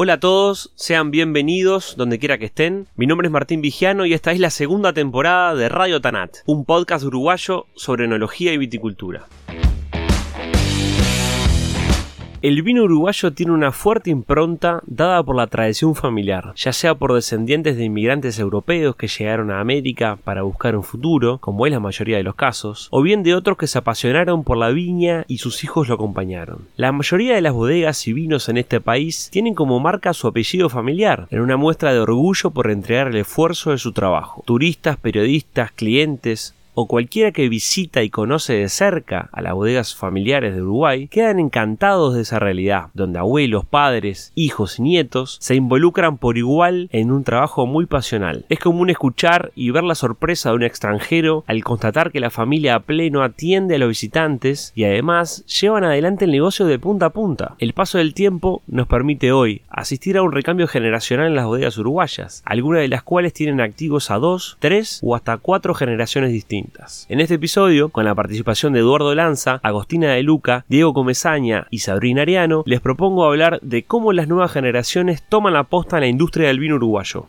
Hola 0.00 0.12
a 0.12 0.20
todos, 0.20 0.70
sean 0.76 1.10
bienvenidos 1.10 1.96
donde 1.96 2.20
quiera 2.20 2.38
que 2.38 2.44
estén. 2.44 2.86
Mi 2.94 3.08
nombre 3.08 3.26
es 3.26 3.32
Martín 3.32 3.60
Vigiano 3.60 4.06
y 4.06 4.12
esta 4.12 4.30
es 4.30 4.38
la 4.38 4.50
segunda 4.50 4.92
temporada 4.92 5.56
de 5.56 5.68
Radio 5.68 6.00
Tanat, 6.00 6.36
un 6.46 6.64
podcast 6.64 7.04
uruguayo 7.04 7.66
sobre 7.74 8.04
enología 8.04 8.52
y 8.52 8.58
viticultura. 8.58 9.26
El 12.40 12.62
vino 12.62 12.84
uruguayo 12.84 13.32
tiene 13.32 13.50
una 13.50 13.72
fuerte 13.72 14.10
impronta 14.10 14.80
dada 14.86 15.24
por 15.24 15.34
la 15.34 15.48
tradición 15.48 15.96
familiar, 15.96 16.52
ya 16.54 16.72
sea 16.72 16.94
por 16.94 17.12
descendientes 17.12 17.76
de 17.76 17.84
inmigrantes 17.84 18.38
europeos 18.38 18.94
que 18.94 19.08
llegaron 19.08 19.50
a 19.50 19.58
América 19.58 20.18
para 20.22 20.42
buscar 20.42 20.76
un 20.76 20.84
futuro, 20.84 21.38
como 21.38 21.66
es 21.66 21.72
la 21.72 21.80
mayoría 21.80 22.16
de 22.16 22.22
los 22.22 22.36
casos, 22.36 22.86
o 22.92 23.02
bien 23.02 23.24
de 23.24 23.34
otros 23.34 23.58
que 23.58 23.66
se 23.66 23.78
apasionaron 23.78 24.44
por 24.44 24.56
la 24.56 24.68
viña 24.68 25.24
y 25.26 25.38
sus 25.38 25.64
hijos 25.64 25.88
lo 25.88 25.94
acompañaron. 25.94 26.68
La 26.76 26.92
mayoría 26.92 27.34
de 27.34 27.40
las 27.40 27.54
bodegas 27.54 28.06
y 28.06 28.12
vinos 28.12 28.48
en 28.48 28.58
este 28.58 28.80
país 28.80 29.30
tienen 29.32 29.54
como 29.54 29.80
marca 29.80 30.12
su 30.12 30.28
apellido 30.28 30.68
familiar, 30.68 31.26
en 31.30 31.40
una 31.40 31.56
muestra 31.56 31.92
de 31.92 31.98
orgullo 31.98 32.52
por 32.52 32.70
entregar 32.70 33.08
el 33.08 33.16
esfuerzo 33.16 33.72
de 33.72 33.78
su 33.78 33.92
trabajo. 33.92 34.44
Turistas, 34.46 34.96
periodistas, 34.96 35.72
clientes, 35.72 36.54
o 36.80 36.86
cualquiera 36.86 37.32
que 37.32 37.48
visita 37.48 38.04
y 38.04 38.08
conoce 38.08 38.52
de 38.52 38.68
cerca 38.68 39.30
a 39.32 39.42
las 39.42 39.52
bodegas 39.52 39.96
familiares 39.96 40.54
de 40.54 40.62
Uruguay 40.62 41.08
quedan 41.08 41.40
encantados 41.40 42.14
de 42.14 42.20
esa 42.20 42.38
realidad, 42.38 42.90
donde 42.94 43.18
abuelos, 43.18 43.64
padres, 43.64 44.30
hijos 44.36 44.78
y 44.78 44.82
nietos 44.82 45.38
se 45.40 45.56
involucran 45.56 46.18
por 46.18 46.38
igual 46.38 46.88
en 46.92 47.10
un 47.10 47.24
trabajo 47.24 47.66
muy 47.66 47.86
pasional. 47.86 48.46
Es 48.48 48.60
común 48.60 48.90
escuchar 48.90 49.50
y 49.56 49.72
ver 49.72 49.82
la 49.82 49.96
sorpresa 49.96 50.50
de 50.50 50.54
un 50.54 50.62
extranjero 50.62 51.42
al 51.48 51.64
constatar 51.64 52.12
que 52.12 52.20
la 52.20 52.30
familia 52.30 52.76
a 52.76 52.80
pleno 52.84 53.24
atiende 53.24 53.74
a 53.74 53.78
los 53.78 53.88
visitantes 53.88 54.72
y 54.76 54.84
además 54.84 55.44
llevan 55.46 55.82
adelante 55.82 56.26
el 56.26 56.30
negocio 56.30 56.64
de 56.64 56.78
punta 56.78 57.06
a 57.06 57.10
punta. 57.10 57.56
El 57.58 57.72
paso 57.72 57.98
del 57.98 58.14
tiempo 58.14 58.62
nos 58.68 58.86
permite 58.86 59.32
hoy 59.32 59.62
asistir 59.68 60.16
a 60.16 60.22
un 60.22 60.30
recambio 60.30 60.68
generacional 60.68 61.26
en 61.26 61.34
las 61.34 61.46
bodegas 61.46 61.76
uruguayas, 61.76 62.40
algunas 62.44 62.82
de 62.82 62.88
las 62.88 63.02
cuales 63.02 63.32
tienen 63.32 63.60
activos 63.60 64.12
a 64.12 64.18
dos, 64.18 64.58
tres 64.60 65.00
o 65.02 65.16
hasta 65.16 65.38
cuatro 65.38 65.74
generaciones 65.74 66.30
distintas. 66.30 66.67
En 67.08 67.20
este 67.20 67.34
episodio, 67.34 67.88
con 67.88 68.04
la 68.04 68.14
participación 68.14 68.72
de 68.72 68.80
Eduardo 68.80 69.14
Lanza, 69.14 69.60
Agostina 69.62 70.12
de 70.12 70.22
Luca, 70.22 70.64
Diego 70.68 70.94
Comezaña 70.94 71.66
y 71.70 71.80
Sabrina 71.80 72.22
Ariano, 72.22 72.62
les 72.66 72.80
propongo 72.80 73.24
hablar 73.24 73.60
de 73.62 73.84
cómo 73.84 74.12
las 74.12 74.28
nuevas 74.28 74.52
generaciones 74.52 75.22
toman 75.28 75.52
la 75.52 75.64
posta 75.64 75.96
en 75.96 76.02
la 76.02 76.08
industria 76.08 76.48
del 76.48 76.60
vino 76.60 76.76
uruguayo. 76.76 77.26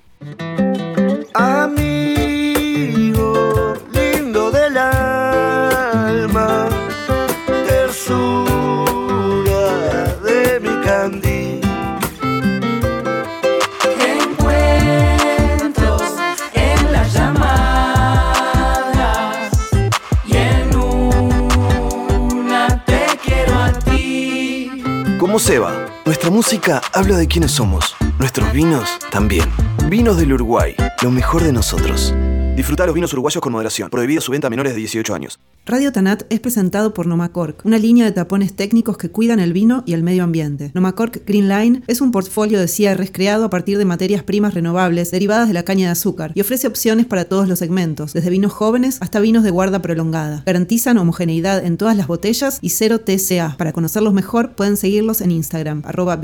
Seba, 25.40 25.88
nuestra 26.06 26.30
música 26.30 26.82
habla 26.94 27.16
de 27.16 27.26
quiénes 27.26 27.52
somos, 27.52 27.95
nuestros 28.20 28.52
vinos 28.52 29.00
también. 29.09 29.50
Vinos 29.88 30.18
del 30.18 30.34
Uruguay, 30.34 30.76
lo 31.02 31.12
mejor 31.12 31.44
de 31.44 31.54
nosotros. 31.54 32.14
Disfrutar 32.58 32.88
los 32.88 32.94
vinos 32.94 33.14
uruguayos 33.14 33.42
con 33.42 33.54
moderación. 33.54 33.90
Prohibido 33.90 34.20
su 34.20 34.34
venta 34.34 34.48
a 34.48 34.50
menores 34.50 34.73
de 34.73 34.80
18 34.80 35.16
años. 35.16 35.40
Radio 35.70 35.92
Tanat 35.92 36.23
es 36.31 36.39
presentado 36.39 36.95
por 36.95 37.06
Nomacork, 37.06 37.64
una 37.64 37.78
línea 37.78 38.03
de 38.03 38.12
tapones 38.12 38.56
técnicos 38.56 38.98
que 38.98 39.12
cuidan 39.12 39.39
el 39.39 39.53
vino 39.53 39.84
y 39.86 39.94
el 39.94 40.02
medio 40.02 40.23
ambiente. 40.23 40.72
Nomacork 40.73 41.23
Green 41.28 41.48
Line 41.48 41.84
es 41.86 42.02
un 42.02 42.11
portfolio 42.11 42.59
de 42.59 42.67
cierres 42.67 43.11
creado 43.11 43.45
a 43.45 43.52
partir 43.52 43.78
de 43.78 43.86
materias 43.86 44.23
primas 44.23 44.56
renovables 44.56 45.11
derivadas 45.11 45.48
de 45.48 45.53
la 45.53 45.61
caña 45.61 45.86
de 45.86 45.92
azúcar 45.92 46.31
y 46.34 46.42
ofrece 46.42 46.66
opciones 46.66 47.06
para 47.06 47.26
todos 47.26 47.48
los 47.48 47.60
segmentos, 47.60 48.14
desde 48.14 48.32
vinos 48.32 48.52
jóvenes 48.52 48.98
hasta 48.99 49.20
vinos 49.20 49.44
de 49.44 49.52
guarda 49.52 49.80
prolongada. 49.80 50.42
Garantizan 50.44 50.98
homogeneidad 50.98 51.64
en 51.64 51.77
todas 51.77 51.95
las 51.95 52.08
botellas 52.08 52.58
y 52.64 52.70
cero 52.71 53.02
TCA. 53.02 53.55
Para 53.55 53.71
conocerlos 53.71 54.15
mejor 54.15 54.55
pueden 54.55 54.76
seguirlos 54.76 55.21
en 55.21 55.30
Instagram, 55.30 55.83
arroba. 55.86 56.20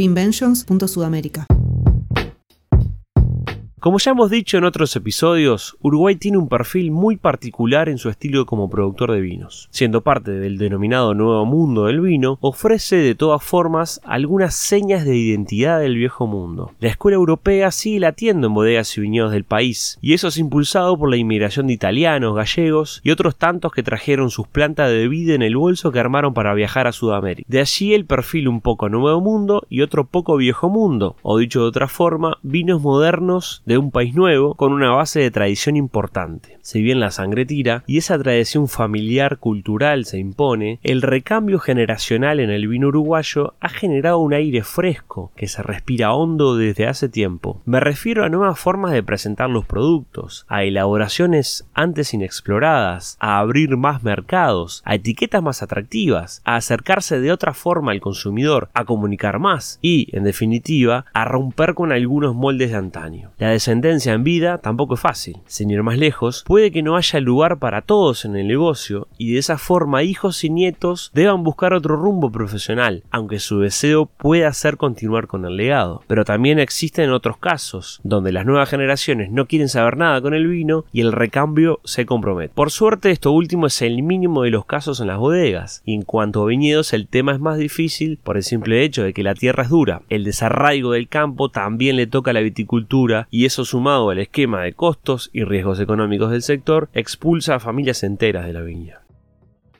Como 3.85 3.99
ya 3.99 4.09
hemos 4.09 4.31
dicho 4.31 4.57
en 4.57 4.63
otros 4.63 4.95
episodios, 4.95 5.77
Uruguay 5.79 6.15
tiene 6.15 6.39
un 6.39 6.49
perfil 6.49 6.89
muy 6.89 7.17
particular 7.17 7.87
en 7.87 7.99
su 7.99 8.09
estilo 8.09 8.47
como 8.47 8.67
productor 8.67 9.11
de 9.11 9.21
vinos. 9.21 9.67
Siendo 9.69 10.01
parte 10.01 10.31
del 10.31 10.57
denominado 10.57 11.13
Nuevo 11.13 11.45
Mundo 11.45 11.85
del 11.85 12.01
Vino, 12.01 12.39
ofrece 12.41 12.95
de 12.95 13.13
todas 13.13 13.43
formas 13.43 14.01
algunas 14.03 14.55
señas 14.55 15.05
de 15.05 15.15
identidad 15.15 15.79
del 15.79 15.97
viejo 15.97 16.25
mundo. 16.25 16.71
La 16.79 16.89
escuela 16.89 17.13
europea 17.13 17.69
sigue 17.69 17.99
latiendo 17.99 18.47
en 18.47 18.55
bodegas 18.55 18.97
y 18.97 19.01
viñedos 19.01 19.31
del 19.31 19.43
país, 19.43 19.99
y 20.01 20.13
eso 20.15 20.29
es 20.29 20.39
impulsado 20.39 20.97
por 20.97 21.11
la 21.11 21.17
inmigración 21.17 21.67
de 21.67 21.73
italianos, 21.73 22.35
gallegos 22.35 23.01
y 23.03 23.11
otros 23.11 23.35
tantos 23.35 23.71
que 23.71 23.83
trajeron 23.83 24.31
sus 24.31 24.47
plantas 24.47 24.89
de 24.89 25.07
vida 25.07 25.35
en 25.35 25.43
el 25.43 25.57
bolso 25.57 25.91
que 25.91 25.99
armaron 25.99 26.33
para 26.33 26.55
viajar 26.55 26.87
a 26.87 26.91
Sudamérica. 26.91 27.45
De 27.47 27.59
allí 27.59 27.93
el 27.93 28.07
perfil 28.07 28.47
un 28.47 28.61
poco 28.61 28.89
Nuevo 28.89 29.21
Mundo 29.21 29.61
y 29.69 29.81
otro 29.81 30.07
poco 30.07 30.37
Viejo 30.37 30.71
Mundo, 30.71 31.17
o 31.21 31.37
dicho 31.37 31.61
de 31.61 31.67
otra 31.67 31.87
forma, 31.87 32.39
vinos 32.41 32.81
modernos 32.81 33.61
de 33.67 33.74
un 33.77 33.91
país 33.91 34.15
nuevo 34.15 34.55
con 34.55 34.73
una 34.73 34.91
base 34.91 35.19
de 35.19 35.31
tradición 35.31 35.75
importante. 35.75 36.57
Si 36.61 36.81
bien 36.81 36.99
la 36.99 37.11
sangre 37.11 37.45
tira 37.45 37.83
y 37.87 37.97
esa 37.97 38.17
tradición 38.17 38.67
familiar 38.67 39.37
cultural 39.37 40.05
se 40.05 40.17
impone, 40.17 40.79
el 40.83 41.01
recambio 41.01 41.59
generacional 41.59 42.39
en 42.39 42.49
el 42.49 42.67
vino 42.67 42.87
uruguayo 42.87 43.53
ha 43.59 43.69
generado 43.69 44.19
un 44.19 44.33
aire 44.33 44.63
fresco 44.63 45.31
que 45.35 45.47
se 45.47 45.61
respira 45.61 46.13
hondo 46.13 46.55
desde 46.55 46.87
hace 46.87 47.09
tiempo. 47.09 47.61
Me 47.65 47.79
refiero 47.79 48.23
a 48.23 48.29
nuevas 48.29 48.59
formas 48.59 48.91
de 48.91 49.03
presentar 49.03 49.49
los 49.49 49.65
productos, 49.65 50.45
a 50.47 50.63
elaboraciones 50.63 51.67
antes 51.73 52.13
inexploradas, 52.13 53.17
a 53.19 53.39
abrir 53.39 53.77
más 53.77 54.03
mercados, 54.03 54.81
a 54.85 54.95
etiquetas 54.95 55.43
más 55.43 55.61
atractivas, 55.61 56.41
a 56.45 56.55
acercarse 56.55 57.19
de 57.19 57.31
otra 57.31 57.53
forma 57.53 57.91
al 57.91 58.01
consumidor, 58.01 58.69
a 58.73 58.85
comunicar 58.85 59.39
más 59.39 59.79
y, 59.81 60.15
en 60.15 60.23
definitiva, 60.23 61.05
a 61.13 61.25
romper 61.25 61.73
con 61.73 61.91
algunos 61.91 62.35
moldes 62.35 62.71
de 62.71 62.77
antaño. 62.77 63.31
La 63.37 63.49
descendencia 63.65 64.13
en 64.13 64.23
vida 64.23 64.59
tampoco 64.59 64.93
es 64.93 64.99
fácil. 64.99 65.37
Sin 65.47 65.71
ir 65.71 65.81
más 65.81 65.97
lejos, 65.97 66.43
puede 66.45 66.69
que 66.69 66.83
no 66.83 66.97
haya 66.97 67.19
lugar 67.19 67.57
para 67.57 67.81
todos 67.81 68.23
en 68.23 68.35
el 68.35 68.47
negocio 68.47 69.07
y 69.17 69.33
de 69.33 69.39
esa 69.39 69.57
forma 69.57 70.03
hijos 70.03 70.43
y 70.43 70.51
nietos 70.51 71.09
deban 71.15 71.43
buscar 71.43 71.73
otro 71.73 71.95
rumbo 71.95 72.31
profesional, 72.31 73.01
aunque 73.09 73.39
su 73.39 73.61
deseo 73.61 74.05
pueda 74.05 74.53
ser 74.53 74.77
continuar 74.77 75.25
con 75.25 75.45
el 75.45 75.57
legado. 75.57 76.03
Pero 76.05 76.25
también 76.25 76.59
existen 76.59 77.09
otros 77.09 77.37
casos, 77.37 78.01
donde 78.03 78.31
las 78.31 78.45
nuevas 78.45 78.69
generaciones 78.69 79.31
no 79.31 79.47
quieren 79.47 79.67
saber 79.67 79.97
nada 79.97 80.21
con 80.21 80.35
el 80.35 80.45
vino 80.45 80.85
y 80.93 81.01
el 81.01 81.11
recambio 81.11 81.79
se 81.85 82.05
compromete. 82.05 82.53
Por 82.53 82.69
suerte 82.69 83.09
esto 83.09 83.31
último 83.31 83.65
es 83.65 83.81
el 83.81 84.03
mínimo 84.03 84.43
de 84.43 84.51
los 84.51 84.67
casos 84.67 84.99
en 84.99 85.07
las 85.07 85.17
bodegas, 85.17 85.81
y 85.85 85.95
en 85.95 86.03
cuanto 86.03 86.43
a 86.43 86.45
viñedos 86.45 86.93
el 86.93 87.07
tema 87.07 87.31
es 87.31 87.39
más 87.39 87.57
difícil 87.57 88.19
por 88.21 88.37
el 88.37 88.43
simple 88.43 88.83
hecho 88.83 89.01
de 89.01 89.13
que 89.13 89.23
la 89.23 89.33
tierra 89.33 89.63
es 89.63 89.69
dura. 89.69 90.03
El 90.09 90.23
desarraigo 90.23 90.91
del 90.91 91.07
campo 91.07 91.49
también 91.49 91.95
le 91.95 92.05
toca 92.05 92.29
a 92.29 92.33
la 92.35 92.41
viticultura 92.41 93.27
y 93.31 93.45
sumado 93.63 94.09
al 94.09 94.19
esquema 94.19 94.63
de 94.63 94.73
costos 94.73 95.29
y 95.31 95.45
riesgos 95.45 95.79
económicos 95.79 96.31
del 96.31 96.41
sector, 96.41 96.89
expulsa 96.93 97.55
a 97.55 97.59
familias 97.59 98.03
enteras 98.03 98.45
de 98.45 98.53
la 98.53 98.61
viña. 98.61 99.05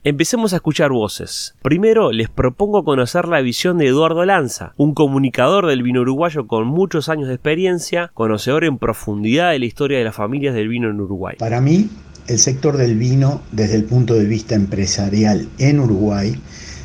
Empecemos 0.06 0.54
a 0.54 0.58
escuchar 0.58 0.92
voces. 0.92 1.56
Primero 1.64 2.12
les 2.12 2.30
propongo 2.30 2.86
conocer 2.86 3.28
la 3.28 3.42
visión 3.42 3.80
de 3.80 3.88
Eduardo 3.88 4.24
Lanza, 4.24 4.74
un 4.78 4.94
comunicador 4.94 5.66
del 5.66 5.82
vino 5.82 6.02
uruguayo 6.02 6.46
con 6.46 6.68
muchos 6.68 7.10
años 7.10 7.28
de 7.28 7.34
experiencia, 7.34 8.12
conocedor 8.14 8.66
en 8.66 8.78
profundidad 8.78 9.50
de 9.50 9.58
la 9.58 9.66
historia 9.66 9.98
de 9.98 10.04
las 10.04 10.16
familias 10.16 10.54
del 10.54 10.68
vino 10.68 10.92
en 10.92 11.02
Uruguay. 11.02 11.38
Para 11.40 11.60
mí, 11.60 11.90
el 12.28 12.38
sector 12.38 12.78
del 12.78 13.00
vino, 13.00 13.42
desde 13.52 13.78
el 13.78 13.86
punto 13.86 14.14
de 14.14 14.26
vista 14.26 14.54
empresarial 14.54 15.50
en 15.58 15.80
Uruguay, 15.80 16.36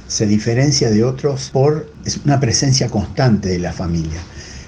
se 0.07 0.27
diferencia 0.27 0.91
de 0.91 1.05
otros 1.05 1.51
por 1.51 1.93
una 2.25 2.41
presencia 2.41 2.89
constante 2.89 3.51
de 3.51 3.59
la 3.59 3.75
familia, 3.75 4.23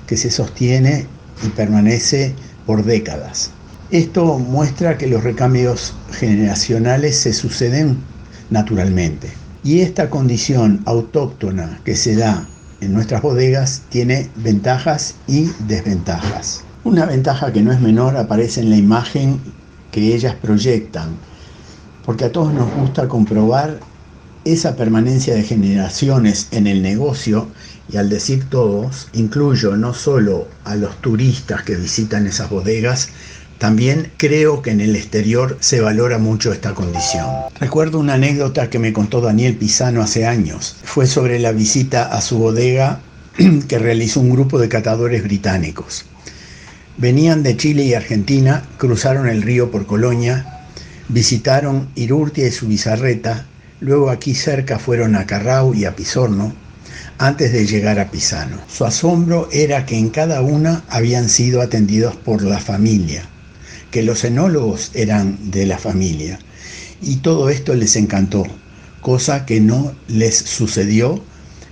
que 0.07 0.19
se 0.19 0.31
sostiene 0.31 1.07
y 1.43 1.49
permanece 1.49 2.35
por 2.67 2.85
décadas. 2.85 3.51
Esto 3.91 4.39
muestra 4.39 4.97
que 4.97 5.07
los 5.07 5.23
recambios 5.23 5.95
generacionales 6.13 7.17
se 7.17 7.33
suceden 7.33 7.99
naturalmente. 8.51 9.31
Y 9.65 9.81
esta 9.81 10.11
condición 10.11 10.83
autóctona 10.87 11.81
que 11.85 11.95
se 11.95 12.17
da 12.17 12.47
en 12.81 12.93
nuestras 12.93 13.23
bodegas 13.23 13.83
tiene 13.91 14.31
ventajas 14.37 15.15
y 15.29 15.51
desventajas. 15.69 16.65
Una 16.85 17.07
ventaja 17.07 17.53
que 17.53 17.63
no 17.63 17.71
es 17.71 17.81
menor 17.81 18.17
aparece 18.17 18.61
en 18.61 18.71
la 18.71 18.77
imagen 18.77 19.41
que 19.93 20.15
ellas 20.15 20.35
proyectan, 20.35 21.11
porque 22.05 22.25
a 22.25 22.33
todos 22.33 22.53
nos 22.53 22.73
gusta 22.75 23.07
comprobar 23.07 23.79
esa 24.45 24.77
permanencia 24.77 25.35
de 25.35 25.43
generaciones 25.43 26.49
en 26.51 26.67
el 26.67 26.83
negocio 26.83 27.49
y 27.93 27.97
al 27.97 28.09
decir 28.09 28.49
todos, 28.49 29.09
incluyo 29.13 29.77
no 29.77 29.95
solo 29.95 30.49
a 30.65 30.77
los 30.77 31.01
turistas 31.01 31.63
que 31.63 31.77
visitan 31.77 32.27
esas 32.27 32.51
bodegas, 32.51 33.11
también 33.59 34.11
creo 34.17 34.61
que 34.61 34.71
en 34.71 34.81
el 34.81 34.97
exterior 34.97 35.57
se 35.61 35.81
valora 35.81 36.19
mucho 36.19 36.53
esta 36.53 36.75
condición. 36.75 37.27
Recuerdo 37.61 38.01
una 38.01 38.15
anécdota 38.15 38.69
que 38.69 38.81
me 38.81 38.93
contó 38.93 39.21
Daniel 39.21 39.57
Pisano 39.57 40.03
hace 40.03 40.27
años. 40.27 40.77
Fue 40.83 41.07
sobre 41.07 41.39
la 41.39 41.53
visita 41.53 42.05
a 42.05 42.21
su 42.21 42.39
bodega 42.39 43.01
que 43.69 43.79
realizó 43.79 44.21
un 44.21 44.31
grupo 44.31 44.59
de 44.59 44.69
catadores 44.69 45.23
británicos. 45.23 46.07
Venían 46.99 47.43
de 47.43 47.57
Chile 47.57 47.85
y 47.85 47.95
Argentina, 47.95 48.65
cruzaron 48.79 49.29
el 49.29 49.43
río 49.43 49.71
por 49.71 49.87
Colonia, 49.87 50.67
visitaron 51.09 51.89
Irurtia 51.95 52.49
y 52.49 52.51
Subizarreta, 52.51 53.47
luego 53.83 54.11
aquí 54.11 54.35
cerca 54.35 54.79
fueron 54.79 55.17
a 55.17 55.27
Carrau 55.27 55.75
y 55.75 55.85
a 55.85 55.97
Pisorno, 55.97 56.55
antes 57.19 57.53
de 57.53 57.67
llegar 57.67 57.99
a 57.99 58.11
Pisano. 58.11 58.59
Su 58.69 58.85
asombro 58.85 59.49
era 59.53 59.85
que 59.87 59.99
en 59.99 60.11
cada 60.11 60.41
una 60.41 60.85
habían 60.89 61.29
sido 61.29 61.61
atendidos 61.61 62.17
por 62.17 62.43
la 62.43 62.61
familia, 62.61 63.25
que 63.91 64.03
los 64.03 64.25
enólogos 64.25 64.93
eran 64.95 65.51
de 65.51 65.67
la 65.67 65.79
familia, 65.79 66.39
y 67.03 67.17
todo 67.17 67.51
esto 67.51 67.75
les 67.75 67.97
encantó, 67.97 68.45
cosa 69.01 69.45
que 69.47 69.61
no 69.61 69.95
les 70.07 70.37
sucedió 70.37 71.23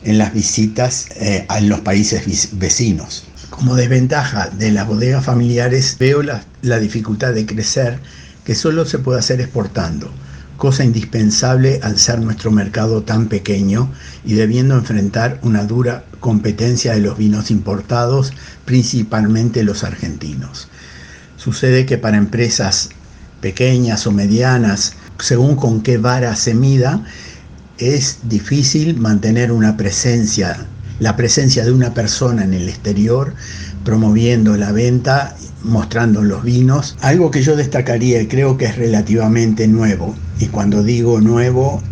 en 0.02 0.18
las 0.18 0.34
visitas 0.34 1.06
eh, 1.16 1.44
a 1.48 1.60
los 1.60 1.80
países 1.80 2.48
vecinos. 2.58 3.24
Como 3.50 3.76
desventaja 3.76 4.48
de 4.48 4.72
las 4.72 4.86
bodegas 4.86 5.24
familiares 5.24 5.96
veo 5.98 6.22
la, 6.22 6.44
la 6.62 6.80
dificultad 6.80 7.34
de 7.34 7.46
crecer 7.46 8.00
que 8.44 8.54
solo 8.56 8.84
se 8.84 8.98
puede 8.98 9.20
hacer 9.20 9.40
exportando, 9.40 10.10
cosa 10.60 10.84
indispensable 10.84 11.80
al 11.82 11.98
ser 11.98 12.20
nuestro 12.20 12.50
mercado 12.50 13.02
tan 13.02 13.28
pequeño 13.28 13.90
y 14.26 14.34
debiendo 14.34 14.74
enfrentar 14.76 15.40
una 15.42 15.64
dura 15.64 16.04
competencia 16.20 16.92
de 16.92 17.00
los 17.00 17.16
vinos 17.16 17.50
importados, 17.50 18.34
principalmente 18.66 19.64
los 19.64 19.84
argentinos. 19.84 20.68
Sucede 21.36 21.86
que 21.86 21.96
para 21.96 22.18
empresas 22.18 22.90
pequeñas 23.40 24.06
o 24.06 24.12
medianas, 24.12 24.96
según 25.18 25.56
con 25.56 25.80
qué 25.80 25.96
vara 25.96 26.36
se 26.36 26.52
mida, 26.52 27.06
es 27.78 28.18
difícil 28.24 28.98
mantener 28.98 29.52
una 29.52 29.78
presencia, 29.78 30.66
la 30.98 31.16
presencia 31.16 31.64
de 31.64 31.72
una 31.72 31.94
persona 31.94 32.44
en 32.44 32.52
el 32.52 32.68
exterior, 32.68 33.34
promoviendo 33.82 34.58
la 34.58 34.72
venta, 34.72 35.36
mostrando 35.62 36.22
los 36.22 36.42
vinos. 36.42 36.96
Algo 37.00 37.30
que 37.30 37.42
yo 37.42 37.56
destacaría 37.56 38.20
y 38.22 38.26
creo 38.26 38.56
que 38.56 38.66
es 38.66 38.76
relativamente 38.76 39.68
nuevo, 39.68 40.14
y 40.38 40.46
cuando 40.46 40.82
digo 40.82 41.20
nuevo 41.20 41.82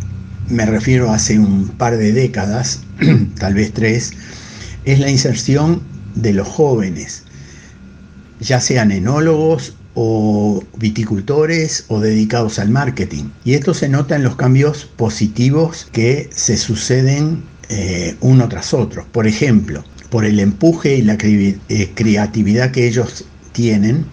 me 0.48 0.64
refiero 0.64 1.10
a 1.10 1.16
hace 1.16 1.38
un 1.38 1.68
par 1.68 1.96
de 1.96 2.12
décadas, 2.12 2.80
tal 3.38 3.54
vez 3.54 3.72
tres, 3.72 4.12
es 4.84 4.98
la 4.98 5.10
inserción 5.10 5.82
de 6.14 6.32
los 6.32 6.48
jóvenes, 6.48 7.24
ya 8.40 8.60
sean 8.60 8.90
enólogos 8.90 9.74
o 9.94 10.62
viticultores 10.76 11.84
o 11.88 12.00
dedicados 12.00 12.58
al 12.58 12.70
marketing. 12.70 13.24
Y 13.44 13.54
esto 13.54 13.74
se 13.74 13.88
nota 13.88 14.16
en 14.16 14.22
los 14.22 14.36
cambios 14.36 14.84
positivos 14.84 15.88
que 15.92 16.30
se 16.32 16.56
suceden 16.56 17.42
eh, 17.68 18.16
uno 18.20 18.48
tras 18.48 18.72
otro. 18.72 19.06
Por 19.10 19.26
ejemplo, 19.26 19.84
por 20.08 20.24
el 20.24 20.38
empuje 20.38 20.96
y 20.96 21.02
la 21.02 21.18
eh, 21.20 21.90
creatividad 21.94 22.70
que 22.70 22.86
ellos 22.86 23.24
tienen, 23.58 24.06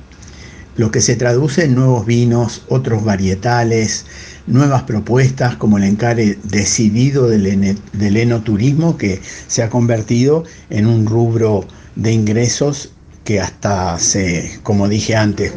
lo 0.75 0.89
que 0.89 1.01
se 1.01 1.15
traduce 1.15 1.65
en 1.65 1.75
nuevos 1.75 2.07
vinos, 2.07 2.63
otros 2.67 3.05
varietales, 3.05 4.07
nuevas 4.47 4.81
propuestas 4.83 5.55
como 5.55 5.77
el 5.77 5.83
encare 5.83 6.39
decidido 6.45 7.27
del, 7.27 8.17
enoturismo 8.17 8.97
que 8.97 9.21
se 9.47 9.61
ha 9.61 9.69
convertido 9.69 10.45
en 10.71 10.87
un 10.87 11.05
rubro 11.05 11.63
de 11.95 12.11
ingresos 12.11 12.91
que 13.23 13.39
hasta 13.39 13.93
hace, 13.93 14.59
como 14.63 14.89
dije 14.89 15.15
antes, 15.15 15.53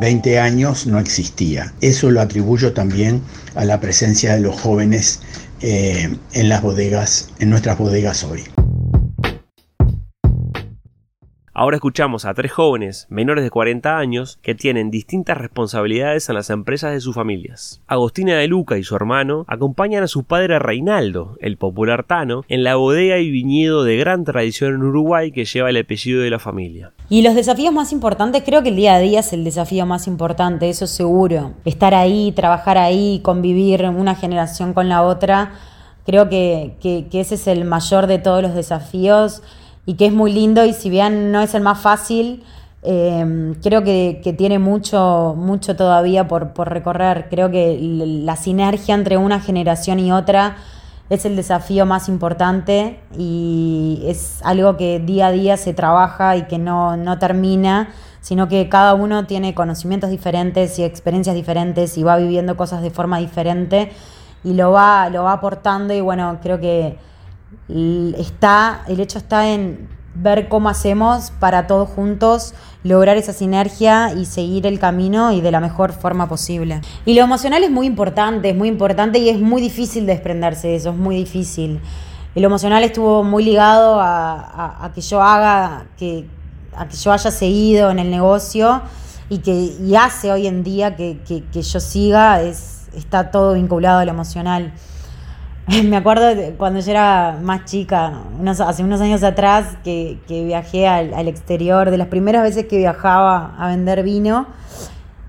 20 0.00 0.40
años 0.40 0.88
no 0.88 0.98
existía. 0.98 1.72
Eso 1.80 2.10
lo 2.10 2.20
atribuyo 2.20 2.72
también 2.72 3.22
a 3.54 3.64
la 3.64 3.78
presencia 3.78 4.34
de 4.34 4.40
los 4.40 4.60
jóvenes 4.60 5.20
eh, 5.60 6.16
en 6.32 6.48
las 6.48 6.62
bodegas, 6.62 7.28
en 7.38 7.50
nuestras 7.50 7.78
bodegas 7.78 8.24
hoy. 8.24 8.42
Ahora 11.60 11.74
escuchamos 11.74 12.24
a 12.24 12.34
tres 12.34 12.52
jóvenes 12.52 13.08
menores 13.10 13.42
de 13.42 13.50
40 13.50 13.98
años 13.98 14.38
que 14.42 14.54
tienen 14.54 14.92
distintas 14.92 15.36
responsabilidades 15.36 16.28
en 16.28 16.36
las 16.36 16.50
empresas 16.50 16.92
de 16.92 17.00
sus 17.00 17.16
familias. 17.16 17.80
Agostina 17.88 18.36
de 18.36 18.46
Luca 18.46 18.78
y 18.78 18.84
su 18.84 18.94
hermano 18.94 19.44
acompañan 19.48 20.04
a 20.04 20.06
su 20.06 20.22
padre 20.22 20.60
Reinaldo, 20.60 21.36
el 21.40 21.56
popular 21.56 22.04
Tano, 22.04 22.44
en 22.48 22.62
la 22.62 22.76
bodega 22.76 23.18
y 23.18 23.32
viñedo 23.32 23.82
de 23.82 23.96
gran 23.96 24.22
tradición 24.22 24.74
en 24.74 24.84
Uruguay 24.84 25.32
que 25.32 25.46
lleva 25.46 25.70
el 25.70 25.78
apellido 25.78 26.22
de 26.22 26.30
la 26.30 26.38
familia. 26.38 26.92
Y 27.08 27.22
los 27.22 27.34
desafíos 27.34 27.74
más 27.74 27.90
importantes, 27.90 28.44
creo 28.46 28.62
que 28.62 28.68
el 28.68 28.76
día 28.76 28.94
a 28.94 29.00
día 29.00 29.18
es 29.18 29.32
el 29.32 29.42
desafío 29.42 29.84
más 29.84 30.06
importante, 30.06 30.68
eso 30.68 30.86
seguro. 30.86 31.54
Estar 31.64 31.92
ahí, 31.92 32.30
trabajar 32.30 32.78
ahí, 32.78 33.18
convivir 33.24 33.82
una 33.82 34.14
generación 34.14 34.74
con 34.74 34.88
la 34.88 35.02
otra, 35.02 35.54
creo 36.06 36.28
que, 36.28 36.76
que 36.80 37.20
ese 37.20 37.34
es 37.34 37.48
el 37.48 37.64
mayor 37.64 38.06
de 38.06 38.20
todos 38.20 38.42
los 38.42 38.54
desafíos 38.54 39.42
y 39.88 39.94
que 39.94 40.04
es 40.04 40.12
muy 40.12 40.30
lindo 40.30 40.66
y 40.66 40.74
si 40.74 40.90
bien 40.90 41.32
no 41.32 41.40
es 41.40 41.54
el 41.54 41.62
más 41.62 41.80
fácil, 41.80 42.44
em, 42.82 43.54
creo 43.54 43.82
que, 43.82 44.34
tiene 44.36 44.58
mucho, 44.58 45.34
mucho 45.34 45.76
todavía 45.76 46.28
por, 46.28 46.52
recorrer. 46.68 47.28
Creo 47.30 47.50
que 47.50 47.78
la 47.80 48.36
sinergia 48.36 48.94
entre 48.94 49.16
una 49.16 49.40
generación 49.40 49.98
y 49.98 50.12
otra 50.12 50.56
es 51.08 51.24
el 51.24 51.36
desafío 51.36 51.86
más 51.86 52.10
importante 52.10 53.00
y 53.16 54.02
es 54.04 54.40
algo 54.44 54.76
que 54.76 55.00
día 55.00 55.28
a 55.28 55.32
día 55.32 55.56
se 55.56 55.72
trabaja 55.72 56.36
y 56.36 56.42
que 56.42 56.58
no, 56.58 56.98
no 56.98 57.18
termina, 57.18 57.88
sino 58.20 58.46
que 58.46 58.68
cada 58.68 58.92
uno 58.92 59.24
tiene 59.24 59.54
conocimientos 59.54 60.10
diferentes 60.10 60.78
y 60.78 60.84
experiencias 60.84 61.34
diferentes 61.34 61.96
y 61.96 62.02
va 62.02 62.18
viviendo 62.18 62.58
cosas 62.58 62.82
de 62.82 62.90
forma 62.90 63.20
diferente 63.20 63.90
y 64.44 64.52
lo 64.52 64.70
va, 64.70 65.08
lo 65.08 65.22
va 65.24 65.32
aportando 65.32 65.94
y 65.94 66.02
bueno, 66.02 66.40
creo 66.42 66.60
que 66.60 66.98
está, 67.68 68.82
el 68.88 69.00
hecho 69.00 69.18
está 69.18 69.48
en 69.48 69.88
ver 70.14 70.48
cómo 70.48 70.68
hacemos 70.68 71.32
para 71.38 71.66
todos 71.66 71.88
juntos 71.88 72.54
lograr 72.82 73.16
esa 73.16 73.32
sinergia 73.32 74.12
y 74.14 74.24
seguir 74.24 74.66
el 74.66 74.78
camino 74.78 75.32
y 75.32 75.40
de 75.40 75.50
la 75.50 75.60
mejor 75.60 75.92
forma 75.92 76.28
posible. 76.28 76.80
Y 77.04 77.14
lo 77.14 77.22
emocional 77.22 77.62
es 77.62 77.70
muy 77.70 77.86
importante, 77.86 78.50
es 78.50 78.56
muy 78.56 78.68
importante 78.68 79.18
y 79.18 79.28
es 79.28 79.38
muy 79.38 79.60
difícil 79.60 80.06
desprenderse 80.06 80.68
de 80.68 80.76
eso, 80.76 80.90
es 80.90 80.96
muy 80.96 81.16
difícil. 81.16 81.80
Y 82.34 82.40
lo 82.40 82.46
emocional 82.46 82.82
estuvo 82.84 83.22
muy 83.22 83.44
ligado 83.44 83.98
a, 84.00 84.90
que 84.94 85.00
yo 85.00 85.22
haga, 85.22 85.86
que, 85.96 86.26
a 86.76 86.88
que 86.88 86.96
yo 86.96 87.12
haya 87.12 87.30
seguido 87.30 87.90
en 87.90 87.98
el 87.98 88.10
negocio 88.10 88.82
y 89.28 89.38
que 89.38 89.52
y 89.52 89.94
hace 89.94 90.32
hoy 90.32 90.46
en 90.46 90.62
día 90.62 90.96
que, 90.96 91.18
que 91.24 91.62
yo 91.62 91.80
siga, 91.80 92.42
es, 92.42 92.88
está 92.94 93.30
todo 93.30 93.54
vinculado 93.54 94.00
a 94.00 94.04
lo 94.04 94.10
emocional. 94.10 94.72
Me 95.84 95.98
acuerdo 95.98 96.24
cuando 96.56 96.80
yo 96.80 96.90
era 96.90 97.38
más 97.42 97.66
chica, 97.66 98.22
hace 98.66 98.82
unos 98.82 99.02
años 99.02 99.22
atrás, 99.22 99.76
que, 99.84 100.18
viajé 100.26 100.88
al, 100.88 101.28
exterior, 101.28 101.90
de 101.90 101.98
las 101.98 102.08
primeras 102.08 102.42
veces 102.42 102.64
que 102.66 102.78
viajaba 102.78 103.54
a 103.58 103.68
vender 103.68 104.02
vino. 104.02 104.46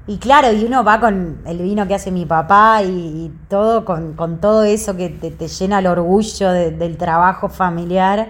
Y 0.08 0.18
claro, 0.18 0.54
y 0.54 0.64
uno 0.64 0.84
va 0.86 1.02
con 1.02 1.40
el 1.46 1.58
vino 1.58 1.86
que 1.88 1.94
hace 1.94 2.10
mi 2.10 2.26
papá 2.26 2.82
y, 2.84 3.32
todo, 3.50 3.84
con, 3.84 4.40
todo 4.40 4.64
eso 4.64 4.96
que 4.96 5.10
te, 5.10 5.48
llena 5.50 5.80
el 5.80 5.88
orgullo 5.88 6.52
del 6.52 6.96
trabajo 6.96 7.50
familiar. 7.50 8.30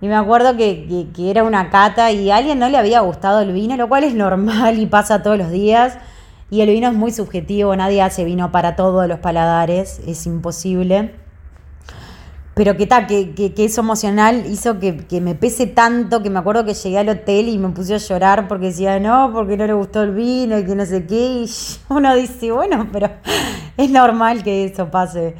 Y 0.00 0.06
me 0.06 0.14
acuerdo 0.14 0.56
que, 0.56 1.08
que, 1.12 1.30
era 1.30 1.42
una 1.42 1.70
cata 1.70 2.12
y 2.12 2.30
a 2.30 2.36
alguien 2.36 2.60
no 2.60 2.68
le 2.68 2.78
había 2.78 3.00
gustado 3.00 3.40
el 3.40 3.52
vino, 3.52 3.76
lo 3.76 3.88
cual 3.88 4.04
es 4.04 4.14
normal 4.14 4.78
y 4.78 4.86
pasa 4.86 5.24
todos 5.24 5.38
los 5.38 5.50
días. 5.50 5.98
Y 6.50 6.60
el 6.60 6.68
vino 6.68 6.86
es 6.86 6.94
muy 6.94 7.10
subjetivo, 7.10 7.74
nadie 7.74 8.00
hace 8.00 8.24
vino 8.24 8.52
para 8.52 8.76
todos 8.76 9.08
los 9.08 9.18
paladares, 9.18 10.00
es 10.06 10.26
imposible 10.26 11.21
pero 12.54 12.76
que 12.76 12.86
tal, 12.86 13.06
que, 13.06 13.34
que, 13.34 13.64
eso 13.64 13.80
emocional 13.80 14.44
hizo 14.46 14.78
que, 14.78 15.20
me 15.22 15.34
pese 15.34 15.66
tanto 15.66 16.22
que 16.22 16.28
me 16.28 16.38
acuerdo 16.38 16.66
que 16.66 16.74
llegué 16.74 16.98
al 16.98 17.08
hotel 17.08 17.48
y 17.48 17.56
me 17.56 17.70
puse 17.70 17.94
a 17.94 17.98
llorar 17.98 18.46
porque 18.46 18.66
decía, 18.66 19.00
no, 19.00 19.30
porque 19.32 19.56
no 19.56 19.66
le 19.66 19.72
gustó 19.72 20.02
el 20.02 20.14
vino 20.14 20.58
y 20.58 20.64
que 20.64 20.74
no 20.74 20.84
sé 20.84 21.06
qué. 21.06 21.44
Y 21.44 21.50
uno 21.88 22.14
dice, 22.14 22.52
bueno, 22.52 22.88
pero 22.92 23.10
es 23.78 23.90
normal 23.90 24.42
que 24.42 24.66
eso 24.66 24.90
pase. 24.90 25.34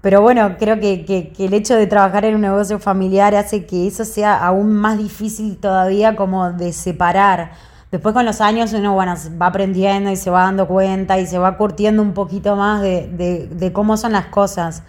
Pero 0.00 0.20
bueno, 0.20 0.56
creo 0.58 0.80
que, 0.80 1.32
el 1.38 1.54
hecho 1.54 1.76
de 1.76 1.86
trabajar 1.86 2.24
en 2.24 2.34
un 2.34 2.40
negocio 2.40 2.80
familiar 2.80 3.36
hace 3.36 3.64
que 3.64 3.86
eso 3.86 4.04
sea 4.04 4.44
aún 4.44 4.72
más 4.72 4.98
difícil 4.98 5.58
todavía 5.58 6.16
como 6.16 6.50
de 6.50 6.72
separar. 6.72 7.52
Después 7.92 8.14
con 8.14 8.24
los 8.24 8.40
años 8.40 8.72
uno 8.72 8.94
bueno, 8.94 9.14
va 9.40 9.46
aprendiendo 9.46 10.10
y 10.10 10.16
se 10.16 10.30
va 10.30 10.42
dando 10.42 10.66
cuenta 10.66 11.20
y 11.20 11.26
se 11.26 11.38
va 11.38 11.56
curtiendo 11.56 12.02
un 12.02 12.14
poquito 12.14 12.56
más 12.56 12.82
de, 12.82 13.48
de 13.48 13.72
cómo 13.72 13.96
son 13.96 14.12
las 14.12 14.26
cosas 14.26 14.82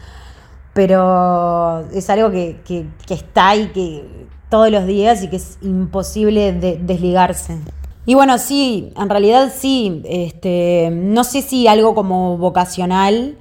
pero 0.74 1.88
es 1.92 2.10
algo 2.10 2.32
que, 2.32 2.88
está 3.10 3.50
ahí 3.50 3.68
que 3.74 4.04
todos 4.50 4.72
los 4.72 4.86
días 4.86 5.24
y 5.24 5.30
que 5.30 5.38
es 5.38 5.58
imposible 5.62 6.52
de, 6.52 6.78
desligarse. 6.78 7.58
Y 8.06 8.16
bueno, 8.16 8.38
sí, 8.38 8.92
en 8.98 9.10
realidad 9.10 9.54
sí, 9.56 10.02
este, 10.06 10.90
no 10.92 11.24
sé 11.24 11.42
si 11.42 11.68
algo 11.68 11.96
como 11.96 12.38
vocacional, 12.38 13.38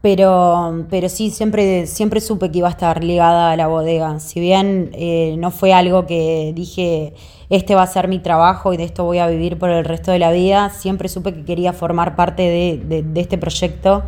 pero, 0.00 0.86
pero 0.88 1.08
sí, 1.08 1.30
siempre, 1.30 1.86
siempre 1.88 2.20
supe 2.20 2.52
que 2.52 2.58
iba 2.58 2.68
a 2.68 2.70
estar 2.70 3.02
ligada 3.02 3.50
a 3.50 3.56
la 3.56 3.66
bodega. 3.66 4.20
Si 4.20 4.38
bien 4.38 4.90
eh, 4.92 5.34
no 5.38 5.50
fue 5.50 5.72
algo 5.72 6.06
que 6.06 6.52
dije, 6.54 7.14
este 7.50 7.74
va 7.74 7.82
a 7.82 7.86
ser 7.88 8.06
mi 8.06 8.20
trabajo 8.20 8.72
y 8.72 8.76
de 8.76 8.84
esto 8.84 9.02
voy 9.02 9.18
a 9.18 9.26
vivir 9.26 9.58
por 9.58 9.70
el 9.70 9.84
resto 9.84 10.12
de 10.12 10.20
la 10.20 10.30
vida, 10.30 10.70
siempre 10.70 11.08
supe 11.08 11.34
que 11.34 11.44
quería 11.44 11.72
formar 11.72 12.14
parte 12.14 12.42
de, 12.42 13.02
de 13.02 13.20
este 13.20 13.38
proyecto 13.38 14.04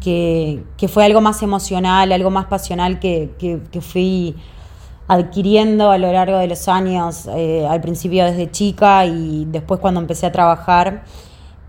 que, 0.00 0.62
fue 0.88 1.04
algo 1.04 1.20
más 1.20 1.42
emocional, 1.42 2.12
algo 2.12 2.30
más 2.30 2.46
pasional 2.46 2.98
que, 3.00 3.30
fui 3.80 4.36
adquiriendo 5.06 5.90
a 5.90 5.98
lo 5.98 6.12
largo 6.12 6.36
de 6.38 6.48
los 6.48 6.68
años, 6.68 7.28
eh, 7.34 7.66
al 7.66 7.80
principio 7.80 8.24
desde 8.24 8.50
chica 8.50 9.06
y 9.06 9.46
después 9.46 9.80
cuando 9.80 10.00
empecé 10.00 10.26
a 10.26 10.32
trabajar 10.32 11.04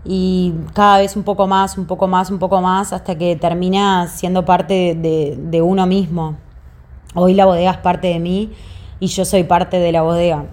y 0.04 0.54
cada 0.72 0.98
vez 0.98 1.16
un 1.16 1.22
poco 1.22 1.46
más, 1.46 1.76
un 1.76 1.86
poco 1.86 2.06
más, 2.06 2.30
un 2.30 2.38
poco 2.38 2.60
más, 2.60 2.92
hasta 2.92 3.18
que 3.18 3.36
termina 3.36 4.06
siendo 4.08 4.44
parte 4.44 4.94
de, 4.94 5.62
uno 5.62 5.86
mismo. 5.86 6.36
Hoy 7.14 7.34
la 7.34 7.44
bodega 7.44 7.72
es 7.72 7.78
parte 7.78 8.08
de 8.08 8.18
mí 8.18 8.52
y 8.98 9.08
yo 9.08 9.24
soy 9.24 9.44
parte 9.44 9.78
de 9.78 9.92
la 9.92 10.02
bodega. 10.02 10.44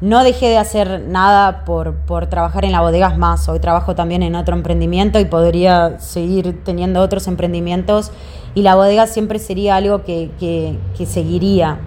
No 0.00 0.24
dejé 0.24 0.48
de 0.48 0.56
hacer 0.56 1.02
nada 1.08 1.64
por, 1.66 1.94
trabajar 2.28 2.64
en 2.64 2.72
la 2.72 2.80
bodega 2.80 3.10
más. 3.10 3.48
Hoy 3.50 3.60
trabajo 3.60 3.94
también 3.94 4.22
en 4.22 4.34
otro 4.34 4.56
emprendimiento 4.56 5.20
y 5.20 5.26
podría 5.26 5.98
seguir 5.98 6.64
teniendo 6.64 7.02
otros 7.02 7.26
emprendimientos 7.26 8.10
y 8.54 8.62
la 8.62 8.76
bodega 8.76 9.06
siempre 9.06 9.38
sería 9.38 9.76
algo 9.76 10.02
que, 10.02 10.78
seguiría. 11.04 11.80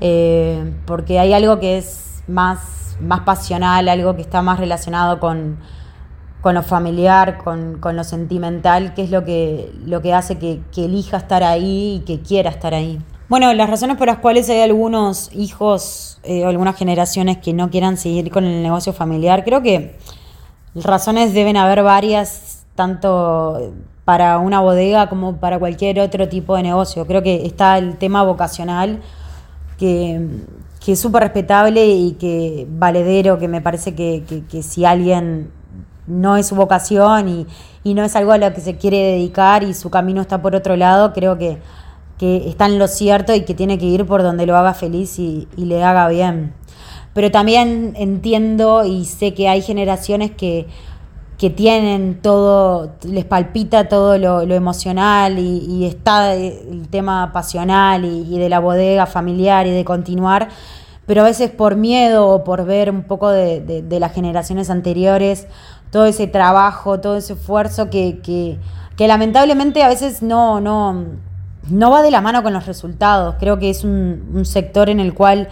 Eh, 0.00 0.74
porque 0.84 1.18
hay 1.20 1.32
algo 1.32 1.60
que 1.60 1.78
es 1.78 2.22
más, 2.26 2.96
más 3.00 3.20
pasional, 3.20 3.88
algo 3.88 4.16
que 4.16 4.22
está 4.22 4.42
más 4.42 4.58
relacionado 4.58 5.20
con, 5.20 5.58
con 6.40 6.54
lo 6.54 6.62
familiar, 6.62 7.38
con, 7.38 7.80
lo 7.80 8.04
sentimental, 8.04 8.94
que 8.94 9.02
es 9.02 9.10
lo 9.10 9.24
que, 9.24 9.72
lo 9.84 10.02
que 10.02 10.14
hace 10.14 10.38
que, 10.38 10.60
elija 10.76 11.16
estar 11.16 11.42
ahí 11.42 11.96
y 11.96 12.00
que 12.00 12.20
quiera 12.20 12.50
estar 12.50 12.74
ahí. 12.74 12.98
Bueno, 13.28 13.52
las 13.52 13.68
razones 13.68 13.98
por 13.98 14.06
las 14.06 14.18
cuales 14.18 14.48
hay 14.48 14.60
algunos 14.62 15.30
hijos 15.34 16.18
eh, 16.22 16.44
o 16.44 16.48
algunas 16.48 16.76
generaciones 16.76 17.36
que 17.38 17.52
no 17.52 17.68
quieran 17.68 17.98
seguir 17.98 18.30
con 18.30 18.44
el 18.44 18.62
negocio 18.62 18.94
familiar, 18.94 19.44
creo 19.44 19.62
que 19.62 19.98
razones 20.74 21.34
deben 21.34 21.58
haber 21.58 21.82
varias, 21.82 22.64
tanto 22.74 23.74
para 24.06 24.38
una 24.38 24.60
bodega 24.60 25.10
como 25.10 25.36
para 25.36 25.58
cualquier 25.58 26.00
otro 26.00 26.28
tipo 26.28 26.56
de 26.56 26.62
negocio. 26.62 27.06
Creo 27.06 27.22
que 27.22 27.44
está 27.44 27.76
el 27.76 27.98
tema 27.98 28.22
vocacional, 28.22 29.02
que, 29.78 30.26
es 30.86 30.98
súper 30.98 31.24
respetable 31.24 31.86
y 31.86 32.12
que 32.12 32.66
valedero, 32.70 33.38
que 33.38 33.46
me 33.46 33.60
parece 33.60 33.94
que, 33.94 34.24
que 34.48 34.62
si 34.62 34.86
alguien 34.86 35.50
no 36.06 36.38
es 36.38 36.46
su 36.46 36.54
vocación 36.54 37.28
y, 37.28 37.46
no 37.94 38.04
es 38.04 38.16
algo 38.16 38.32
a 38.32 38.38
lo 38.38 38.52
que 38.52 38.60
se 38.60 38.76
quiere 38.76 38.98
dedicar 38.98 39.62
y 39.62 39.72
su 39.72 39.88
camino 39.88 40.20
está 40.20 40.42
por 40.42 40.54
otro 40.54 40.76
lado, 40.76 41.14
creo 41.14 41.38
que, 41.38 41.58
está 42.20 42.66
en 42.66 42.78
lo 42.78 42.88
cierto 42.88 43.34
y 43.34 43.42
que 43.42 43.54
tiene 43.54 43.78
que 43.78 43.86
ir 43.86 44.06
por 44.06 44.22
donde 44.22 44.46
lo 44.46 44.56
haga 44.56 44.74
feliz 44.74 45.18
y, 45.18 45.48
le 45.56 45.82
haga 45.82 46.08
bien. 46.08 46.52
Pero 47.14 47.30
también 47.30 47.94
entiendo 47.96 48.84
y 48.84 49.04
sé 49.04 49.34
que 49.34 49.48
hay 49.48 49.62
generaciones 49.62 50.32
que, 50.32 50.66
tienen 51.54 52.20
todo, 52.20 52.94
les 53.04 53.24
palpita 53.24 53.88
todo 53.88 54.18
lo, 54.18 54.54
emocional 54.54 55.38
y, 55.38 55.84
está 55.86 56.34
el 56.34 56.88
tema 56.88 57.32
pasional 57.32 58.04
y, 58.04 58.38
de 58.38 58.48
la 58.48 58.58
bodega 58.58 59.06
familiar 59.06 59.66
y 59.66 59.70
de 59.70 59.84
continuar, 59.84 60.48
pero 61.06 61.22
a 61.22 61.24
veces 61.24 61.50
por 61.50 61.76
miedo 61.76 62.28
o 62.28 62.44
por 62.44 62.64
ver 62.64 62.90
un 62.90 63.04
poco 63.04 63.30
de, 63.30 63.84
las 63.88 64.12
generaciones 64.12 64.68
anteriores 64.70 65.46
todo 65.90 66.06
ese 66.06 66.26
trabajo, 66.26 67.00
todo 67.00 67.16
ese 67.16 67.32
esfuerzo 67.34 67.90
que, 67.90 68.20
que, 68.20 69.08
lamentablemente 69.08 69.82
a 69.82 69.88
veces 69.88 70.22
no, 70.22 70.60
no, 70.60 71.04
no 71.68 71.90
va 71.90 72.02
de 72.02 72.10
la 72.10 72.20
mano 72.20 72.42
con 72.42 72.52
los 72.52 72.66
resultados. 72.66 73.36
Creo 73.38 73.58
que 73.58 73.70
es 73.70 73.84
un, 73.84 74.44
sector 74.44 74.88
en 74.88 75.00
el 75.00 75.14
cual 75.14 75.48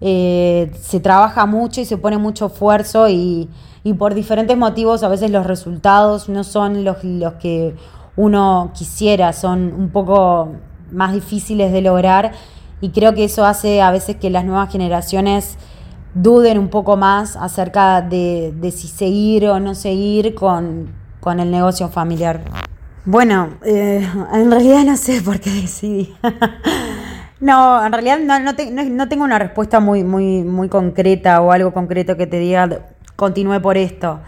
eh, 0.00 0.72
se 0.80 1.00
trabaja 1.00 1.46
mucho 1.46 1.80
y 1.80 1.84
se 1.84 1.96
pone 1.96 2.18
mucho 2.18 2.46
esfuerzo 2.46 3.08
y, 3.08 3.48
y, 3.84 3.94
por 3.94 4.14
diferentes 4.14 4.56
motivos 4.56 5.02
a 5.02 5.08
veces 5.08 5.30
los 5.30 5.46
resultados 5.46 6.28
no 6.28 6.44
son 6.44 6.84
los, 6.84 7.04
los 7.04 7.34
que 7.34 7.74
uno 8.16 8.72
quisiera, 8.74 9.32
son 9.32 9.72
un 9.72 9.90
poco 9.90 10.50
más 10.90 11.12
difíciles 11.12 11.72
de 11.72 11.80
lograr 11.82 12.32
y 12.80 12.90
creo 12.90 13.14
que 13.14 13.24
eso 13.24 13.44
hace 13.44 13.80
a 13.80 13.90
veces 13.90 14.16
que 14.16 14.28
las 14.28 14.44
nuevas 14.44 14.70
generaciones 14.70 15.56
duden 16.14 16.58
un 16.58 16.68
poco 16.68 16.96
más 16.96 17.36
acerca 17.36 18.02
de, 18.02 18.52
si 18.74 18.88
seguir 18.88 19.46
o 19.48 19.60
no 19.60 19.74
seguir 19.74 20.34
con, 20.34 20.92
el 21.24 21.50
negocio 21.50 21.88
familiar. 21.88 22.42
Bueno, 23.04 23.54
eh, 23.64 24.06
en 24.32 24.50
realidad 24.50 24.84
no 24.84 24.96
sé 24.96 25.20
por 25.20 25.40
qué 25.40 25.50
decidí. 25.50 26.14
no, 27.40 27.84
en 27.84 27.92
realidad 27.92 28.18
no, 28.18 29.08
tengo 29.08 29.24
una 29.24 29.38
respuesta 29.38 29.80
muy, 29.80 30.04
muy, 30.04 30.42
muy 30.42 30.68
concreta 30.68 31.40
o 31.40 31.52
algo 31.52 31.72
concreto 31.72 32.16
que 32.16 32.26
te 32.26 32.38
diga 32.38 32.86
continúe 33.16 33.60
por 33.60 33.76
esto. 33.76 34.20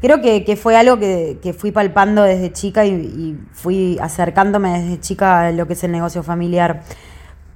Creo 0.00 0.20
que, 0.20 0.58
fue 0.60 0.76
algo 0.76 0.98
que, 0.98 1.56
fui 1.58 1.70
palpando 1.70 2.22
desde 2.22 2.52
chica 2.52 2.84
y, 2.84 2.92
y, 2.92 3.38
fui 3.52 3.98
acercándome 4.00 4.80
desde 4.80 5.00
chica 5.00 5.46
a 5.46 5.52
lo 5.52 5.66
que 5.66 5.72
es 5.72 5.84
el 5.84 5.92
negocio 5.92 6.22
familiar 6.22 6.82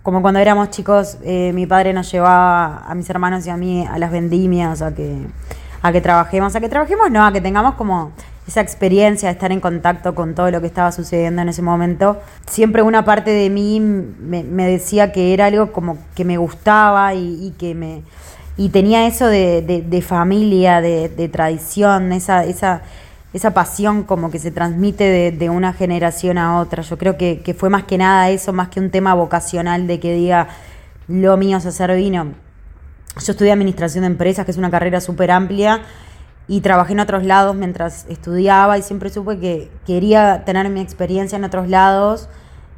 como 0.09 0.23
cuando 0.23 0.41
éramos 0.41 0.71
chicos, 0.71 1.19
eh, 1.23 1.53
mi 1.53 1.67
padre 1.67 1.93
nos 1.93 2.11
llevaba 2.11 2.79
a 2.79 2.95
mis 2.95 3.11
hermanos 3.11 3.47
y 3.47 3.51
a 3.51 3.59
mí 3.59 3.87
a 3.87 3.99
las 3.99 4.11
vendimias, 4.11 4.81
a 4.81 4.95
que, 4.95 5.19
a 5.83 5.93
que 5.93 6.01
trabajemos, 6.01 6.57
a 6.57 6.61
que 6.61 6.69
trabajemos, 6.71 7.11
no, 7.11 7.27
a 7.27 7.31
que 7.31 7.43
tengamos 7.43 7.75
como 7.75 8.13
esa 8.49 8.61
experiencia 8.61 9.29
de 9.29 9.35
estar 9.35 9.53
en 9.53 9.61
contacto 9.61 10.17
con 10.17 10.35
todo 10.35 10.51
lo 10.51 10.61
que 10.61 10.67
estaba 10.67 10.91
sucediendo 10.91 11.43
en 11.43 11.51
ese 11.51 11.63
momento. 11.63 12.21
Siempre 12.51 12.83
una 12.83 13.05
parte 13.05 13.31
de 13.31 13.49
mí 13.51 13.79
me, 13.79 14.43
decía 14.67 15.13
que 15.13 15.33
era 15.33 15.47
algo 15.47 15.71
como 15.71 15.99
que 16.17 16.25
me 16.25 16.39
gustaba 16.39 17.15
y, 17.15 17.55
que 17.59 17.77
me 17.77 18.03
y 18.57 18.71
tenía 18.71 19.07
eso 19.07 19.27
de, 19.27 20.05
familia, 20.05 20.81
de, 20.81 21.09
de 21.09 21.29
tradición, 21.29 22.13
esa, 22.13 22.45
esa 22.45 22.83
esa 23.33 23.53
pasión 23.53 24.05
como 24.05 24.31
que 24.31 24.39
se 24.39 24.51
transmite 24.51 25.33
de, 25.33 25.51
una 25.51 25.73
generación 25.73 26.39
a 26.39 26.59
otra. 26.61 26.83
Yo 26.83 26.97
creo 26.97 27.17
que, 27.17 27.55
fue 27.57 27.69
más 27.69 27.85
que 27.85 27.99
nada 27.99 28.31
eso, 28.31 28.53
más 28.53 28.69
que 28.69 28.81
un 28.81 28.91
tema 28.91 29.15
vocacional 29.15 29.87
de 29.87 30.01
que 30.01 30.15
diga 30.15 30.49
lo 31.09 31.37
mío 31.37 31.59
es 31.59 31.67
hacer 31.67 31.95
vino. 31.97 32.33
Yo 33.23 33.33
estudié 33.33 33.53
administración 33.53 34.03
de 34.03 34.09
empresas, 34.09 34.45
que 34.45 34.51
es 34.51 34.59
una 34.59 34.71
carrera 34.71 35.01
súper 35.01 35.31
amplia, 35.31 35.83
y 36.49 36.63
trabajé 36.63 36.95
en 36.95 37.01
otros 37.01 37.25
lados 37.25 37.55
mientras 37.55 38.07
estudiaba 38.09 38.79
y 38.79 38.83
siempre 38.83 39.11
supe 39.11 39.39
que 39.39 39.71
quería 39.87 40.45
tener 40.45 40.69
mi 40.71 40.81
experiencia 40.81 41.37
en 41.37 41.45
otros 41.45 41.69
lados 41.69 42.29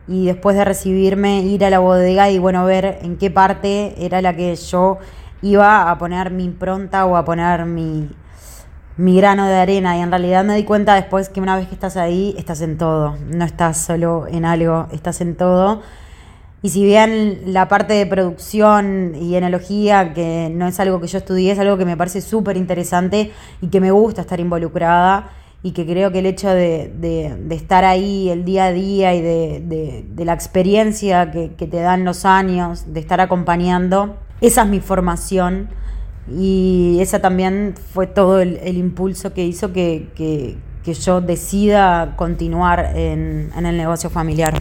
y 0.08 0.26
después 0.26 0.56
de 0.56 0.64
recibirme 0.64 1.42
ir 1.42 1.64
a 1.64 1.70
la 1.70 1.78
bodega 1.78 2.28
y 2.30 2.40
bueno, 2.40 2.64
ver 2.64 2.98
en 3.02 3.16
qué 3.16 3.30
parte 3.30 3.94
era 4.04 4.20
la 4.20 4.34
que 4.34 4.56
yo 4.56 4.98
iba 5.40 5.88
a 5.88 5.98
poner 5.98 6.32
mi 6.32 6.44
impronta 6.44 7.06
o 7.06 7.16
a 7.16 7.24
poner 7.24 7.64
mi, 7.64 8.10
mi 8.96 9.16
grano 9.16 9.46
de 9.46 9.54
arena 9.54 9.96
y 9.96 10.00
en 10.00 10.10
realidad 10.10 10.44
me 10.44 10.56
di 10.56 10.64
cuenta 10.64 10.94
después 10.94 11.28
que 11.28 11.40
una 11.40 11.56
vez 11.56 11.68
que 11.68 11.74
estás 11.74 11.96
ahí, 11.96 12.34
estás 12.36 12.60
en 12.62 12.76
todo, 12.76 13.16
no 13.28 13.44
estás 13.44 13.78
solo 13.78 14.26
en 14.28 14.44
algo, 14.44 14.88
estás 14.90 15.20
en 15.20 15.36
todo. 15.36 15.80
Y 16.62 16.68
si 16.68 16.84
bien 16.84 17.40
la 17.46 17.68
parte 17.68 17.94
de 17.94 18.04
producción 18.06 19.14
y 19.14 19.34
enología, 19.34 20.12
que 20.12 20.50
no 20.54 20.66
es 20.66 20.78
algo 20.78 21.00
que 21.00 21.06
yo 21.06 21.18
estudié, 21.18 21.52
es 21.52 21.58
algo 21.58 21.78
que 21.78 21.86
me 21.86 21.96
parece 21.96 22.20
súper 22.20 22.56
interesante 22.56 23.32
y 23.62 23.68
que 23.68 23.80
me 23.80 23.90
gusta 23.90 24.20
estar 24.20 24.40
involucrada 24.40 25.30
y 25.62 25.72
que 25.72 25.86
creo 25.86 26.10
que 26.12 26.20
el 26.20 26.26
hecho 26.26 26.48
de, 26.50 27.38
estar 27.50 27.84
ahí 27.84 28.28
el 28.28 28.44
día 28.44 28.66
a 28.66 28.72
día 28.72 29.14
y 29.14 29.22
de, 29.22 30.04
la 30.18 30.34
experiencia 30.34 31.30
que, 31.30 31.52
que 31.54 31.66
te 31.66 31.80
dan 31.80 32.04
los 32.04 32.24
años, 32.24 32.92
de 32.92 33.00
estar 33.00 33.20
acompañando, 33.20 34.16
esa 34.40 34.62
es 34.62 34.68
mi 34.68 34.80
formación 34.80 35.68
y 36.30 36.98
esa 37.00 37.20
también 37.20 37.74
fue 37.92 38.06
todo 38.06 38.40
el, 38.40 38.76
impulso 38.76 39.32
que 39.32 39.44
hizo 39.44 39.72
que, 39.72 40.58
yo 40.84 41.20
decida 41.20 42.14
continuar 42.16 42.92
en, 42.96 43.50
en 43.56 43.66
el 43.66 43.76
negocio 43.76 44.10
familiar. 44.10 44.60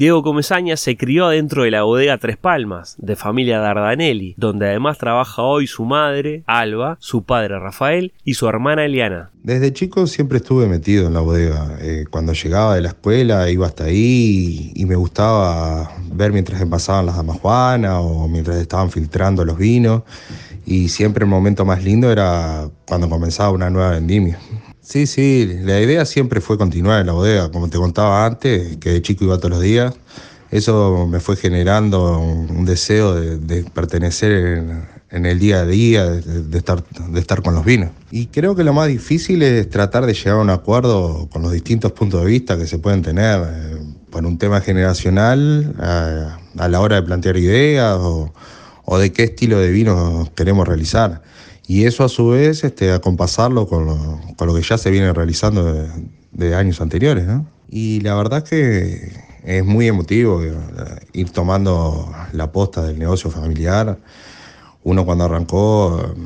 Diego 0.00 0.22
Comesaña 0.22 0.78
se 0.78 0.96
crió 0.96 1.28
dentro 1.28 1.64
de 1.64 1.70
la 1.70 1.82
bodega 1.82 2.16
Tres 2.16 2.38
Palmas, 2.38 2.96
de 2.96 3.16
familia 3.16 3.58
Dardanelli, 3.58 4.34
donde 4.38 4.66
además 4.66 4.96
trabaja 4.96 5.42
hoy 5.42 5.66
su 5.66 5.84
madre, 5.84 6.42
Alba, 6.46 6.96
su 7.00 7.24
padre 7.24 7.58
Rafael 7.58 8.14
y 8.24 8.32
su 8.32 8.48
hermana 8.48 8.86
Eliana. 8.86 9.30
Desde 9.42 9.74
chico 9.74 10.06
siempre 10.06 10.38
estuve 10.38 10.66
metido 10.68 11.06
en 11.06 11.12
la 11.12 11.20
bodega. 11.20 11.76
Eh, 11.82 12.06
cuando 12.08 12.32
llegaba 12.32 12.76
de 12.76 12.80
la 12.80 12.88
escuela 12.88 13.50
iba 13.50 13.66
hasta 13.66 13.84
ahí 13.84 14.72
y, 14.74 14.86
me 14.86 14.96
gustaba 14.96 15.90
ver 16.14 16.32
mientras 16.32 16.64
pasaban 16.64 17.04
las 17.04 17.16
damas 17.16 17.38
o 17.42 18.26
mientras 18.26 18.56
estaban 18.56 18.90
filtrando 18.90 19.44
los 19.44 19.58
vinos. 19.58 20.04
Y 20.64 20.88
siempre 20.88 21.24
el 21.24 21.30
momento 21.30 21.66
más 21.66 21.84
lindo 21.84 22.10
era 22.10 22.70
cuando 22.88 23.06
comenzaba 23.10 23.50
una 23.50 23.68
nueva 23.68 23.90
vendimia. 23.90 24.38
Sí, 24.82 25.06
sí, 25.06 25.58
la 25.62 25.80
idea 25.80 26.04
siempre 26.04 26.40
fue 26.40 26.56
continuar 26.56 27.00
en 27.00 27.06
la 27.06 27.12
bodega, 27.12 27.50
como 27.50 27.68
te 27.68 27.78
contaba 27.78 28.24
antes, 28.24 28.78
que 28.78 28.90
de 28.90 29.02
chico 29.02 29.24
iba 29.24 29.36
todos 29.36 29.50
los 29.50 29.60
días. 29.60 29.94
Eso 30.50 31.06
me 31.08 31.20
fue 31.20 31.36
generando 31.36 32.18
un, 32.18 32.64
deseo 32.64 33.14
de, 33.14 33.62
pertenecer 33.62 34.64
en, 35.10 35.26
el 35.26 35.38
día 35.38 35.60
a 35.60 35.66
día, 35.66 36.06
de, 36.06 36.58
estar, 36.58 36.82
de 36.84 37.20
estar 37.20 37.42
con 37.42 37.54
los 37.54 37.64
vinos. 37.64 37.90
Y 38.10 38.26
creo 38.26 38.56
que 38.56 38.64
lo 38.64 38.72
más 38.72 38.88
difícil 38.88 39.42
es 39.42 39.68
tratar 39.70 40.06
de 40.06 40.14
llegar 40.14 40.38
a 40.38 40.42
un 40.42 40.50
acuerdo 40.50 41.28
con 41.30 41.42
los 41.42 41.52
distintos 41.52 41.92
puntos 41.92 42.24
de 42.24 42.26
vista 42.26 42.58
que 42.58 42.66
se 42.66 42.78
pueden 42.78 43.02
tener 43.02 43.42
eh, 43.46 43.78
un 44.12 44.38
tema 44.38 44.60
generacional 44.60 45.74
a, 45.78 46.68
la 46.68 46.80
hora 46.80 46.96
de 46.96 47.02
plantear 47.02 47.36
ideas 47.36 47.96
o, 48.00 48.32
o 48.86 48.98
de 48.98 49.12
qué 49.12 49.24
estilo 49.24 49.58
de 49.58 49.70
vino 49.70 50.28
queremos 50.34 50.66
realizar 50.66 51.22
y 51.70 51.84
eso 51.84 52.02
a 52.02 52.08
su 52.08 52.30
vez 52.30 52.64
este, 52.64 52.90
acompasarlo 52.90 53.68
con 53.68 53.86
lo, 53.86 54.20
con 54.36 54.48
lo 54.48 54.54
que 54.56 54.60
ya 54.60 54.76
se 54.76 54.90
viene 54.90 55.12
realizando 55.12 55.86
de, 56.32 56.54
años 56.56 56.80
anteriores. 56.80 57.28
¿no? 57.28 57.46
Y 57.68 58.00
la 58.00 58.16
verdad 58.16 58.42
que 58.42 59.12
es 59.44 59.64
muy 59.64 59.86
emotivo 59.86 60.42
eh, 60.42 60.52
ir 61.12 61.30
tomando 61.30 62.12
la 62.32 62.50
posta 62.50 62.82
del 62.82 62.98
negocio 62.98 63.30
familiar. 63.30 64.00
Uno 64.82 65.06
cuando 65.06 65.26
arrancó 65.26 66.00
eh, 66.00 66.20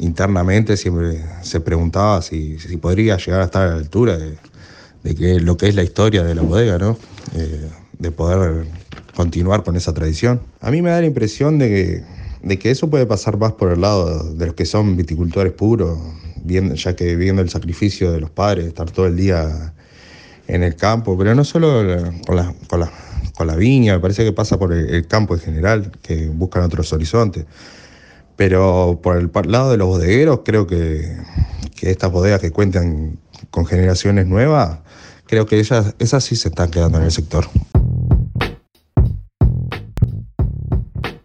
internamente 0.00 0.76
siempre 0.76 1.24
se 1.40 1.60
preguntaba 1.60 2.20
si, 2.20 2.58
podría 2.78 3.16
llegar 3.16 3.40
a 3.40 3.44
estar 3.44 3.68
a 3.68 3.70
la 3.70 3.76
altura 3.76 4.18
de, 4.18 5.14
que, 5.14 5.40
lo 5.40 5.56
que 5.56 5.68
es 5.68 5.74
la 5.74 5.84
historia 5.84 6.22
de 6.22 6.34
la 6.34 6.42
bodega, 6.42 6.76
¿no? 6.76 6.98
Eh, 7.34 7.66
de 7.98 8.10
poder 8.10 8.66
continuar 9.16 9.62
con 9.62 9.74
esa 9.74 9.94
tradición. 9.94 10.42
A 10.60 10.70
mí 10.70 10.82
me 10.82 10.90
da 10.90 11.00
la 11.00 11.06
impresión 11.06 11.58
de 11.58 11.68
que, 11.70 12.21
de 12.42 12.58
que 12.58 12.70
eso 12.70 12.90
puede 12.90 13.06
pasar 13.06 13.38
más 13.38 13.52
por 13.52 13.72
el 13.72 13.80
lado 13.80 14.32
de 14.34 14.46
los 14.46 14.54
que 14.54 14.66
son 14.66 14.96
viticultores 14.96 15.52
puros, 15.52 15.98
ya 16.44 16.96
que 16.96 17.14
viendo 17.16 17.40
el 17.40 17.50
sacrificio 17.50 18.10
de 18.10 18.20
los 18.20 18.30
padres, 18.30 18.66
estar 18.66 18.90
todo 18.90 19.06
el 19.06 19.16
día 19.16 19.72
en 20.48 20.62
el 20.64 20.74
campo, 20.74 21.16
pero 21.16 21.34
no 21.34 21.44
solo 21.44 21.84
con 22.26 23.46
la, 23.46 23.56
viña, 23.56 23.94
me 23.94 24.00
parece 24.00 24.24
que 24.24 24.32
pasa 24.32 24.58
por 24.58 24.72
el, 24.72 25.06
campo 25.06 25.34
en 25.34 25.40
general, 25.40 25.92
que 26.02 26.28
buscan 26.28 26.64
otros 26.64 26.92
horizontes. 26.92 27.46
Pero 28.36 28.98
por 29.02 29.16
el 29.16 29.30
lado 29.50 29.70
de 29.70 29.76
los 29.76 29.86
bodegueros, 29.86 30.40
creo 30.44 30.66
que, 30.66 31.16
que 31.76 31.90
estas 31.90 32.10
bodegas 32.10 32.40
que 32.40 32.50
cuentan 32.50 33.18
con 33.50 33.66
generaciones 33.66 34.26
nuevas, 34.26 34.78
creo 35.26 35.46
que 35.46 35.60
ellas, 35.60 35.94
esas 35.98 36.24
sí 36.24 36.34
se 36.34 36.48
están 36.48 36.70
quedando 36.70 36.98
en 36.98 37.04
el 37.04 37.12
sector. 37.12 37.46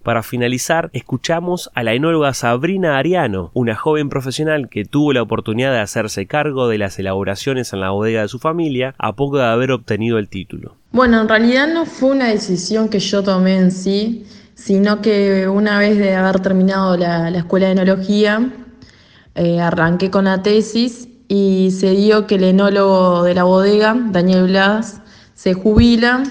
Para 0.07 0.23
finalizar, 0.23 0.89
escuchamos 0.93 1.69
a 1.75 1.83
la 1.83 1.93
enóloga 1.93 2.33
Sabrina 2.33 2.97
Ariano, 2.97 3.51
una 3.53 3.75
joven 3.75 4.07
profesional 4.07 4.69
que 4.69 4.85
tuvo 4.85 5.11
la 5.11 5.21
oportunidad 5.21 5.73
de 5.73 5.81
hacerse 5.81 6.27
cargo 6.27 6.69
de 6.69 6.77
las 6.77 6.97
elaboraciones 6.97 7.73
en 7.73 7.81
la 7.81 7.89
bodega 7.89 8.21
de 8.21 8.29
su 8.29 8.39
familia 8.39 8.95
a 8.99 9.17
poco 9.17 9.39
de 9.39 9.43
haber 9.43 9.71
obtenido 9.71 10.17
el 10.17 10.29
título. 10.29 10.77
Bueno, 10.93 11.19
en 11.19 11.27
realidad 11.27 11.67
no 11.73 11.85
fue 11.85 12.11
una 12.11 12.29
decisión 12.29 12.87
que 12.87 12.99
yo 12.99 13.21
tomé 13.21 13.57
en 13.57 13.69
sí, 13.69 14.25
sino 14.53 15.01
que 15.01 15.45
una 15.49 15.77
vez 15.77 15.97
de 15.97 16.15
haber 16.15 16.39
terminado 16.39 16.95
la, 16.95 17.27
escuela 17.27 17.65
de 17.65 17.73
enología, 17.73 18.49
eh, 19.35 19.59
arranqué 19.59 20.09
con 20.09 20.23
la 20.23 20.41
tesis 20.41 21.09
y 21.27 21.71
se 21.71 21.89
dio 21.89 22.27
que 22.27 22.35
el 22.35 22.45
enólogo 22.45 23.23
de 23.23 23.33
la 23.33 23.43
bodega, 23.43 23.93
Daniel 24.11 24.47
Blas, 24.47 25.01
se 25.33 25.53
jubila 25.53 26.23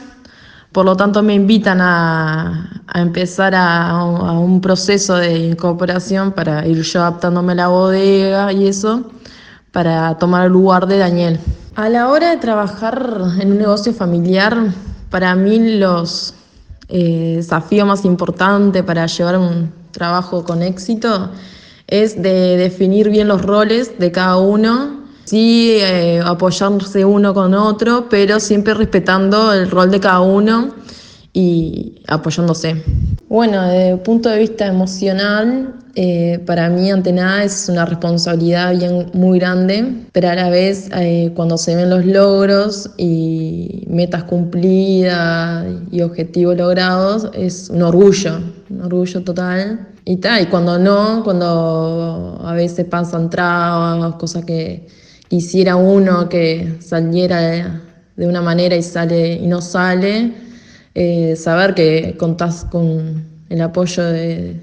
por 0.77 0.85
lo 0.85 0.95
tanto, 0.95 1.23
me 1.23 1.33
invitan 1.33 1.81
a, 1.81 2.83
empezar 2.95 3.55
a, 3.55 4.05
un 4.05 4.61
proceso 4.61 5.15
de 5.17 5.39
incorporación 5.39 6.33
para 6.33 6.67
ir 6.67 6.83
yo 6.83 7.01
adaptándome 7.01 7.53
a 7.53 7.55
la 7.55 7.69
bodega 7.69 8.53
y 8.53 8.69
eso, 8.69 9.11
para 9.73 10.19
tomar 10.19 10.45
el 10.45 10.53
lugar 10.53 10.87
de 10.87 10.99
Daniel. 10.99 11.41
A 11.77 11.89
la 11.89 12.11
hora 12.11 12.29
de 12.29 12.37
trabajar 12.37 13.23
en 13.41 13.53
un 13.53 13.57
negocio 13.57 13.95
familiar, 13.95 14.55
para 15.09 15.35
mí 15.35 15.79
los 15.79 16.35
eh, 16.91 17.37
desafíos 17.37 17.89
más 17.89 18.05
importantes 18.05 18.83
para 18.83 19.07
llevar 19.07 19.39
un 19.39 19.73
trabajo 19.93 20.45
con 20.45 20.63
éxito 20.63 21.31
es 21.87 22.21
de 22.21 22.59
definir 22.59 23.09
bien 23.09 23.29
los 23.29 23.41
roles 23.41 23.99
de 23.99 24.13
cada 24.13 24.37
uno 24.37 24.96
sí 25.27 25.79
eh, 25.81 26.21
apoyarse 26.25 27.05
uno 27.05 27.35
con 27.35 27.53
otro, 27.53 28.09
pero 28.09 28.41
siempre 28.41 28.73
respetando 28.75 29.53
el 29.53 29.71
rol 29.71 29.91
de 29.91 30.01
cada 30.01 30.21
uno 30.21 30.71
y 31.33 32.01
apoyándose. 32.09 32.83
Bueno, 33.29 33.63
desde 33.63 33.91
el 33.91 33.99
punto 33.99 34.31
de 34.31 34.39
vista 34.39 34.67
emocional, 34.67 35.75
eh, 35.97 36.43
para 36.47 36.69
mí 36.69 36.91
ante 36.91 37.13
nada 37.13 37.43
es 37.43 37.69
una 37.69 37.85
responsabilidad 37.85 38.77
bien 38.79 39.11
muy 39.15 39.39
grande, 39.39 40.07
pero 40.13 40.29
a 40.31 40.35
la 40.35 40.49
vez 40.49 40.89
eh, 40.95 41.33
cuando 41.35 41.59
se 41.59 41.75
ven 41.75 41.91
los 41.91 42.07
logros 42.07 42.91
y 42.97 43.85
metas 43.89 44.25
cumplidas 44.25 45.67
y 45.91 46.03
objetivos 46.03 46.57
logrados, 46.57 47.29
es 47.35 47.69
un 47.69 47.83
orgullo, 47.83 48.39
un 48.71 48.83
orgullo 48.83 49.23
total. 49.25 49.89
Y, 50.05 50.19
tal, 50.19 50.43
y 50.43 50.47
cuando 50.47 50.79
no, 50.79 51.25
cuando 51.25 52.41
a 52.45 52.53
veces 52.53 52.87
pasan 52.87 53.29
trabas, 53.29 54.15
cosas 54.15 54.45
que, 54.45 54.87
quisiera 55.29 55.77
uno 55.77 56.29
que 56.29 56.77
saliera 56.81 57.81
de 58.17 58.27
una 58.27 58.41
manera 58.41 58.77
y 58.77 58.83
sale 58.83 59.35
y 59.35 59.47
no 59.47 59.61
sale, 59.61 60.33
eh, 60.95 61.37
saber 61.37 61.75
que 61.75 62.17
contás 62.19 62.65
con 62.65 63.25
el 63.49 63.61
apoyo 63.61 64.03
de, 64.05 64.63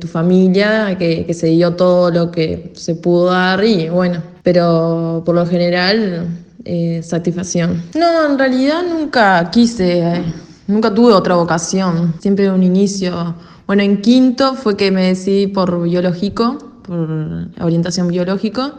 tu 0.00 0.08
familia, 0.08 0.96
que, 0.98 1.32
se 1.32 1.46
dio 1.46 1.74
todo 1.74 2.10
lo 2.10 2.30
que 2.30 2.72
se 2.74 2.94
pudo 2.96 3.26
dar 3.26 3.64
y 3.64 3.88
bueno, 3.88 4.22
pero 4.42 5.22
por 5.24 5.34
lo 5.34 5.46
general 5.46 6.26
eh, 6.64 7.00
satisfacción. 7.02 7.82
No, 7.94 8.26
en 8.30 8.38
realidad 8.38 8.82
nunca 8.82 9.50
quise, 9.50 10.00
eh, 10.00 10.24
nunca 10.66 10.92
tuve 10.92 11.12
otra 11.12 11.36
vocación, 11.36 12.14
siempre 12.20 12.50
un 12.50 12.62
inicio. 12.62 13.34
Bueno, 13.66 13.82
en 13.82 14.02
quinto 14.02 14.54
fue 14.54 14.76
que 14.76 14.90
me 14.90 15.06
decidí 15.06 15.46
por 15.46 15.82
biológico, 15.82 16.58
por 16.82 17.48
orientación 17.60 18.08
biológico. 18.08 18.72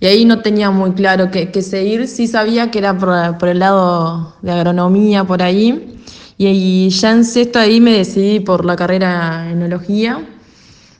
Y 0.00 0.06
ahí 0.06 0.24
no 0.24 0.42
tenía 0.42 0.70
muy 0.70 0.92
claro 0.92 1.30
qué, 1.30 1.50
seguir, 1.60 2.06
sí 2.06 2.28
sabía 2.28 2.70
que 2.70 2.78
era 2.78 2.96
por, 2.96 3.48
el 3.48 3.58
lado 3.58 4.36
de 4.42 4.52
agronomía, 4.52 5.24
por 5.24 5.42
ahí. 5.42 5.98
Y, 6.36 6.88
ya 6.90 7.10
en 7.10 7.24
sexto 7.24 7.58
ahí 7.58 7.80
me 7.80 7.92
decidí 7.98 8.38
por 8.38 8.64
la 8.64 8.76
carrera 8.76 9.50
en 9.50 9.62
enología, 9.62 10.24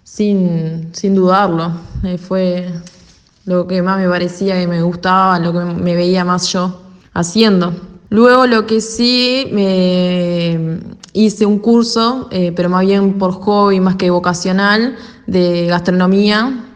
sin, 0.03 0.89
sin 0.93 1.15
dudarlo. 1.15 1.71
Eh, 2.03 2.19
fue 2.19 2.73
lo 3.45 3.69
que 3.69 3.83
más 3.83 4.01
me 4.01 4.09
parecía 4.09 4.59
que 4.59 4.67
me 4.67 4.83
gustaba, 4.83 5.39
lo 5.39 5.53
que 5.53 5.61
me 5.61 5.95
veía 5.95 6.25
más 6.25 6.49
yo 6.53 6.83
haciendo. 7.15 7.73
Luego 8.11 8.47
lo 8.49 8.67
que 8.67 8.81
sí, 8.81 9.49
me 9.53 10.81
hice 11.13 11.47
un 11.47 11.61
curso, 11.61 12.29
eh, 12.33 12.53
pero 12.57 12.69
más 12.69 12.85
bien 12.85 13.17
por 13.17 13.33
hobby, 13.33 13.79
más 13.79 13.95
que 13.95 14.11
vocacional, 14.11 14.97
de 15.29 15.67
gastronomía 15.67 16.68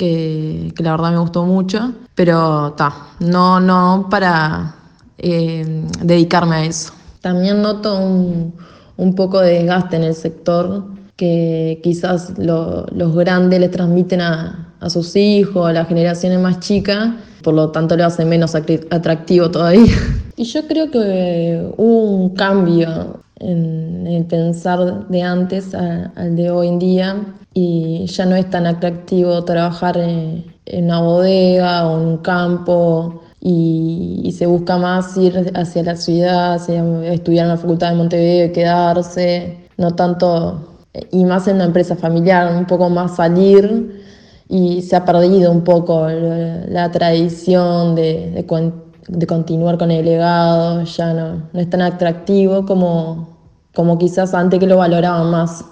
que, 0.00 0.72
la 0.78 0.92
verdad 0.92 1.10
me 1.10 1.18
gustó 1.18 1.44
mucho, 1.44 1.92
pero 2.14 2.68
está, 2.68 2.90
no, 3.18 3.60
no 3.60 4.06
para 4.10 4.74
eh, 5.18 5.84
dedicarme 6.02 6.56
a 6.56 6.64
eso. 6.64 6.94
También 7.20 7.60
noto 7.60 7.98
un, 7.98 8.54
un, 8.96 9.14
poco 9.14 9.40
de 9.40 9.58
desgaste 9.58 9.96
en 9.96 10.04
el 10.04 10.14
sector 10.14 10.86
que 11.16 11.80
quizás 11.82 12.32
los 12.38 13.14
grandes 13.14 13.60
le 13.60 13.68
transmiten 13.68 14.22
a, 14.22 14.74
a 14.80 14.88
sus 14.88 15.14
hijos, 15.16 15.68
a 15.68 15.74
las 15.74 15.86
generaciones 15.86 16.40
más 16.40 16.60
chicas, 16.60 17.10
por 17.42 17.52
lo 17.52 17.68
tanto 17.70 17.94
lo 17.94 18.06
hace 18.06 18.24
menos 18.24 18.54
atractivo 18.54 19.50
todavía. 19.50 19.92
Y 20.36 20.44
yo 20.44 20.66
creo 20.66 20.90
que 20.90 21.70
hubo 21.76 22.12
un 22.12 22.30
cambio 22.30 23.20
en 23.36 24.06
el 24.06 24.24
pensar 24.24 25.06
de 25.08 25.22
antes 25.22 25.74
al 25.74 26.34
de 26.34 26.50
hoy 26.50 26.68
en 26.68 26.78
día 26.78 27.16
y 27.52 28.06
ya 28.06 28.26
no 28.26 28.36
es 28.36 28.48
tan 28.50 28.66
atractivo 28.66 29.44
trabajar 29.44 29.96
en, 29.98 30.44
una 30.72 31.00
bodega 31.00 31.88
o 31.88 32.00
en 32.00 32.08
un 32.08 32.16
campo 32.18 33.22
y, 33.40 34.32
se 34.36 34.46
busca 34.46 34.78
más 34.78 35.16
ir 35.16 35.52
hacia 35.54 35.82
la 35.82 35.96
ciudad, 35.96 36.56
estudiar 37.04 37.46
en 37.46 37.50
la 37.50 37.56
Facultad 37.58 37.90
de 37.90 37.96
Montevideo 37.96 38.46
y 38.46 38.52
quedarse, 38.52 39.68
no 39.76 39.94
tanto, 39.94 40.78
y 41.10 41.24
más 41.24 41.46
en 41.48 41.56
una 41.56 41.64
empresa 41.64 41.96
familiar, 41.96 42.54
un 42.56 42.66
poco 42.66 42.88
más 42.88 43.16
salir 43.16 44.00
y 44.48 44.82
se 44.82 44.96
ha 44.96 45.04
perdido 45.04 45.52
un 45.52 45.62
poco 45.62 46.08
la, 46.08 46.90
tradición 46.90 47.94
de, 47.94 48.30
de, 48.30 49.26
continuar 49.26 49.78
con 49.78 49.90
el 49.90 50.04
legado, 50.04 50.82
ya 50.84 51.12
no, 51.12 51.42
no 51.52 51.60
es 51.60 51.68
tan 51.68 51.82
atractivo 51.82 52.64
como, 52.64 53.38
como 53.74 53.98
quizás 53.98 54.32
antes 54.34 54.58
que 54.58 54.66
lo 54.66 54.78
valoraban 54.78 55.30
más. 55.30 55.64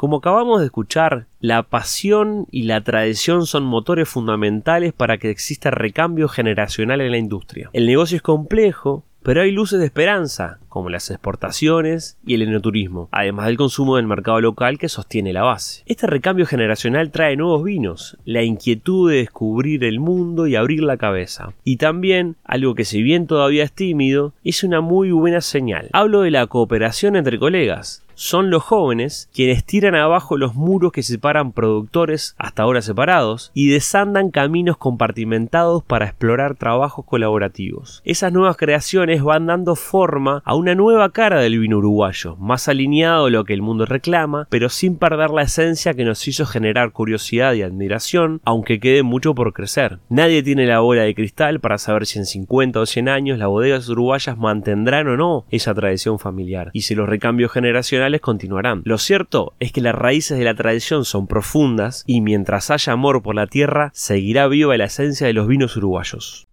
Como 0.00 0.16
acabamos 0.16 0.60
de 0.60 0.64
escuchar, 0.64 1.26
la 1.40 1.62
pasión 1.62 2.46
y 2.50 2.62
la 2.62 2.82
tradición 2.82 3.44
son 3.44 3.64
motores 3.64 4.08
fundamentales 4.08 4.94
para 4.94 5.18
que 5.18 5.28
exista 5.28 5.70
recambio 5.70 6.26
generacional 6.26 7.02
en 7.02 7.10
la 7.10 7.18
industria. 7.18 7.68
El 7.74 7.84
negocio 7.84 8.16
es 8.16 8.22
complejo, 8.22 9.04
pero 9.22 9.42
hay 9.42 9.50
luces 9.50 9.78
de 9.78 9.84
esperanza, 9.84 10.58
como 10.70 10.88
las 10.88 11.10
exportaciones 11.10 12.16
y 12.24 12.32
el 12.32 12.42
enoturismo, 12.42 13.10
además 13.12 13.46
del 13.46 13.58
consumo 13.58 13.96
del 13.96 14.06
mercado 14.06 14.40
local 14.40 14.78
que 14.78 14.88
sostiene 14.88 15.34
la 15.34 15.42
base. 15.42 15.82
Este 15.84 16.06
recambio 16.06 16.46
generacional 16.46 17.10
trae 17.10 17.36
nuevos 17.36 17.62
vinos, 17.62 18.16
la 18.24 18.42
inquietud 18.42 19.10
de 19.10 19.18
descubrir 19.18 19.84
el 19.84 20.00
mundo 20.00 20.46
y 20.46 20.56
abrir 20.56 20.82
la 20.82 20.96
cabeza. 20.96 21.52
Y 21.64 21.76
también, 21.76 22.36
algo 22.44 22.74
que 22.74 22.86
si 22.86 23.02
bien 23.02 23.26
todavía 23.26 23.64
es 23.64 23.72
tímido, 23.72 24.32
es 24.44 24.64
una 24.64 24.80
muy 24.80 25.10
buena 25.10 25.42
señal. 25.42 25.90
Hablo 25.92 26.22
de 26.22 26.30
la 26.30 26.46
cooperación 26.46 27.16
entre 27.16 27.38
colegas, 27.38 28.02
son 28.22 28.50
los 28.50 28.62
jóvenes 28.62 29.30
quienes 29.32 29.64
tiran 29.64 29.94
abajo 29.94 30.36
los 30.36 30.54
muros 30.54 30.92
que 30.92 31.02
separan 31.02 31.52
productores 31.52 32.34
hasta 32.36 32.64
ahora 32.64 32.82
separados 32.82 33.50
y 33.54 33.70
desandan 33.70 34.30
caminos 34.30 34.76
compartimentados 34.76 35.82
para 35.82 36.04
explorar 36.04 36.54
trabajos 36.54 37.06
colaborativos. 37.06 38.02
Esas 38.04 38.30
nuevas 38.30 38.58
creaciones 38.58 39.22
van 39.22 39.46
dando 39.46 39.74
forma 39.74 40.42
a 40.44 40.54
una 40.60 40.74
nueva 40.74 41.10
cara 41.10 41.40
del 41.40 41.58
vino 41.58 41.78
uruguayo, 41.78 42.36
más 42.36 42.68
alineado 42.68 43.26
a 43.26 43.30
lo 43.30 43.44
que 43.44 43.54
el 43.54 43.62
mundo 43.62 43.86
reclama, 43.86 44.46
pero 44.50 44.68
sin 44.68 44.96
perder 44.96 45.30
la 45.30 45.40
esencia 45.40 45.94
que 45.94 46.04
nos 46.04 46.28
hizo 46.28 46.44
generar 46.44 46.92
curiosidad 46.92 47.54
y 47.54 47.62
admiración, 47.62 48.42
aunque 48.44 48.78
quede 48.78 49.02
mucho 49.02 49.34
por 49.34 49.54
crecer. 49.54 50.00
Nadie 50.10 50.42
tiene 50.42 50.66
la 50.66 50.80
bola 50.80 51.04
de 51.04 51.14
cristal 51.14 51.60
para 51.60 51.78
saber 51.78 52.04
si 52.04 52.18
en 52.18 52.26
50 52.26 52.78
o 52.78 52.84
100 52.84 53.08
años 53.08 53.38
las 53.38 53.48
bodegas 53.48 53.88
uruguayas 53.88 54.36
mantendrán 54.36 55.08
o 55.08 55.16
no 55.16 55.46
esa 55.50 55.72
tradición 55.72 56.18
familiar, 56.18 56.70
y 56.74 56.82
si 56.82 56.94
los 56.94 57.08
recambios 57.08 57.52
generacionales 57.52 58.20
continuarán. 58.20 58.82
Lo 58.84 58.98
cierto 58.98 59.54
es 59.60 59.72
que 59.72 59.80
las 59.80 59.94
raíces 59.94 60.36
de 60.38 60.44
la 60.44 60.54
tradición 60.54 61.06
son 61.06 61.26
profundas, 61.26 62.04
y 62.06 62.20
mientras 62.20 62.70
haya 62.70 62.92
amor 62.92 63.22
por 63.22 63.34
la 63.34 63.46
tierra, 63.46 63.90
seguirá 63.94 64.46
viva 64.46 64.76
la 64.76 64.84
esencia 64.84 65.26
de 65.26 65.32
los 65.32 65.48
vinos 65.48 65.74
uruguayos. 65.78 66.48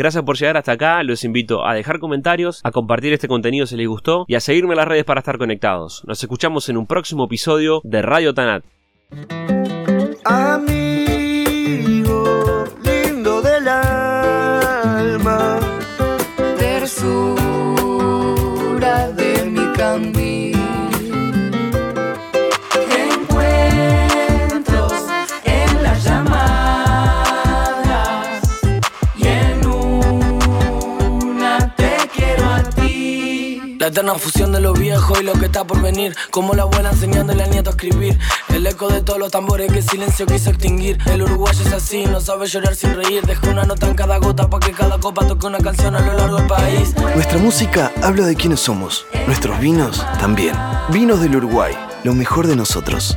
Gracias 0.00 0.24
por 0.24 0.38
llegar 0.38 0.56
hasta 0.56 0.72
acá, 0.72 1.02
los 1.02 1.24
invito 1.24 1.66
a 1.66 1.74
dejar 1.74 1.98
comentarios, 1.98 2.62
a 2.64 2.70
compartir 2.70 3.12
este 3.12 3.28
contenido 3.28 3.66
si 3.66 3.76
les 3.76 3.86
gustó 3.86 4.24
y 4.28 4.34
a 4.34 4.40
seguirme 4.40 4.72
en 4.72 4.78
las 4.78 4.88
redes 4.88 5.04
para 5.04 5.18
estar 5.18 5.36
conectados. 5.36 6.04
Nos 6.06 6.22
escuchamos 6.22 6.70
en 6.70 6.78
un 6.78 6.86
próximo 6.86 7.26
episodio 7.26 7.82
de 7.84 8.00
Radio 8.00 8.32
Tanat. 8.32 8.64
Eterna 33.90 34.14
fusión 34.14 34.52
de 34.52 34.60
lo 34.60 34.72
viejo 34.72 35.20
y 35.20 35.24
lo 35.24 35.32
que 35.34 35.46
está 35.46 35.64
por 35.64 35.80
venir. 35.82 36.16
Como 36.30 36.54
la 36.54 36.62
abuela 36.62 36.90
enseñándole 36.90 37.42
al 37.42 37.50
nieto 37.50 37.70
a 37.70 37.72
escribir. 37.72 38.18
El 38.48 38.66
eco 38.66 38.88
de 38.88 39.02
todos 39.02 39.18
los 39.18 39.30
tambores 39.30 39.70
que 39.70 39.78
el 39.78 39.88
silencio 39.88 40.26
quiso 40.26 40.50
extinguir. 40.50 40.98
El 41.06 41.22
uruguayo 41.22 41.60
es 41.62 41.72
así, 41.72 42.04
no 42.04 42.20
sabe 42.20 42.46
llorar 42.46 42.74
sin 42.74 42.94
reír. 42.94 43.22
Deja 43.26 43.50
una 43.50 43.64
nota 43.64 43.86
en 43.86 43.94
cada 43.94 44.16
gota 44.18 44.48
para 44.48 44.66
que 44.66 44.72
cada 44.72 44.98
copa 44.98 45.26
toque 45.26 45.46
una 45.46 45.58
canción 45.58 45.94
a 45.94 46.00
lo 46.00 46.14
largo 46.14 46.36
del 46.36 46.46
país. 46.46 46.94
Nuestra 47.14 47.38
música 47.38 47.92
habla 48.02 48.26
de 48.26 48.36
quiénes 48.36 48.60
somos. 48.60 49.06
Nuestros 49.26 49.58
vinos 49.60 50.04
también. 50.18 50.54
Vinos 50.90 51.20
del 51.20 51.36
Uruguay, 51.36 51.74
lo 52.04 52.14
mejor 52.14 52.46
de 52.46 52.56
nosotros. 52.56 53.16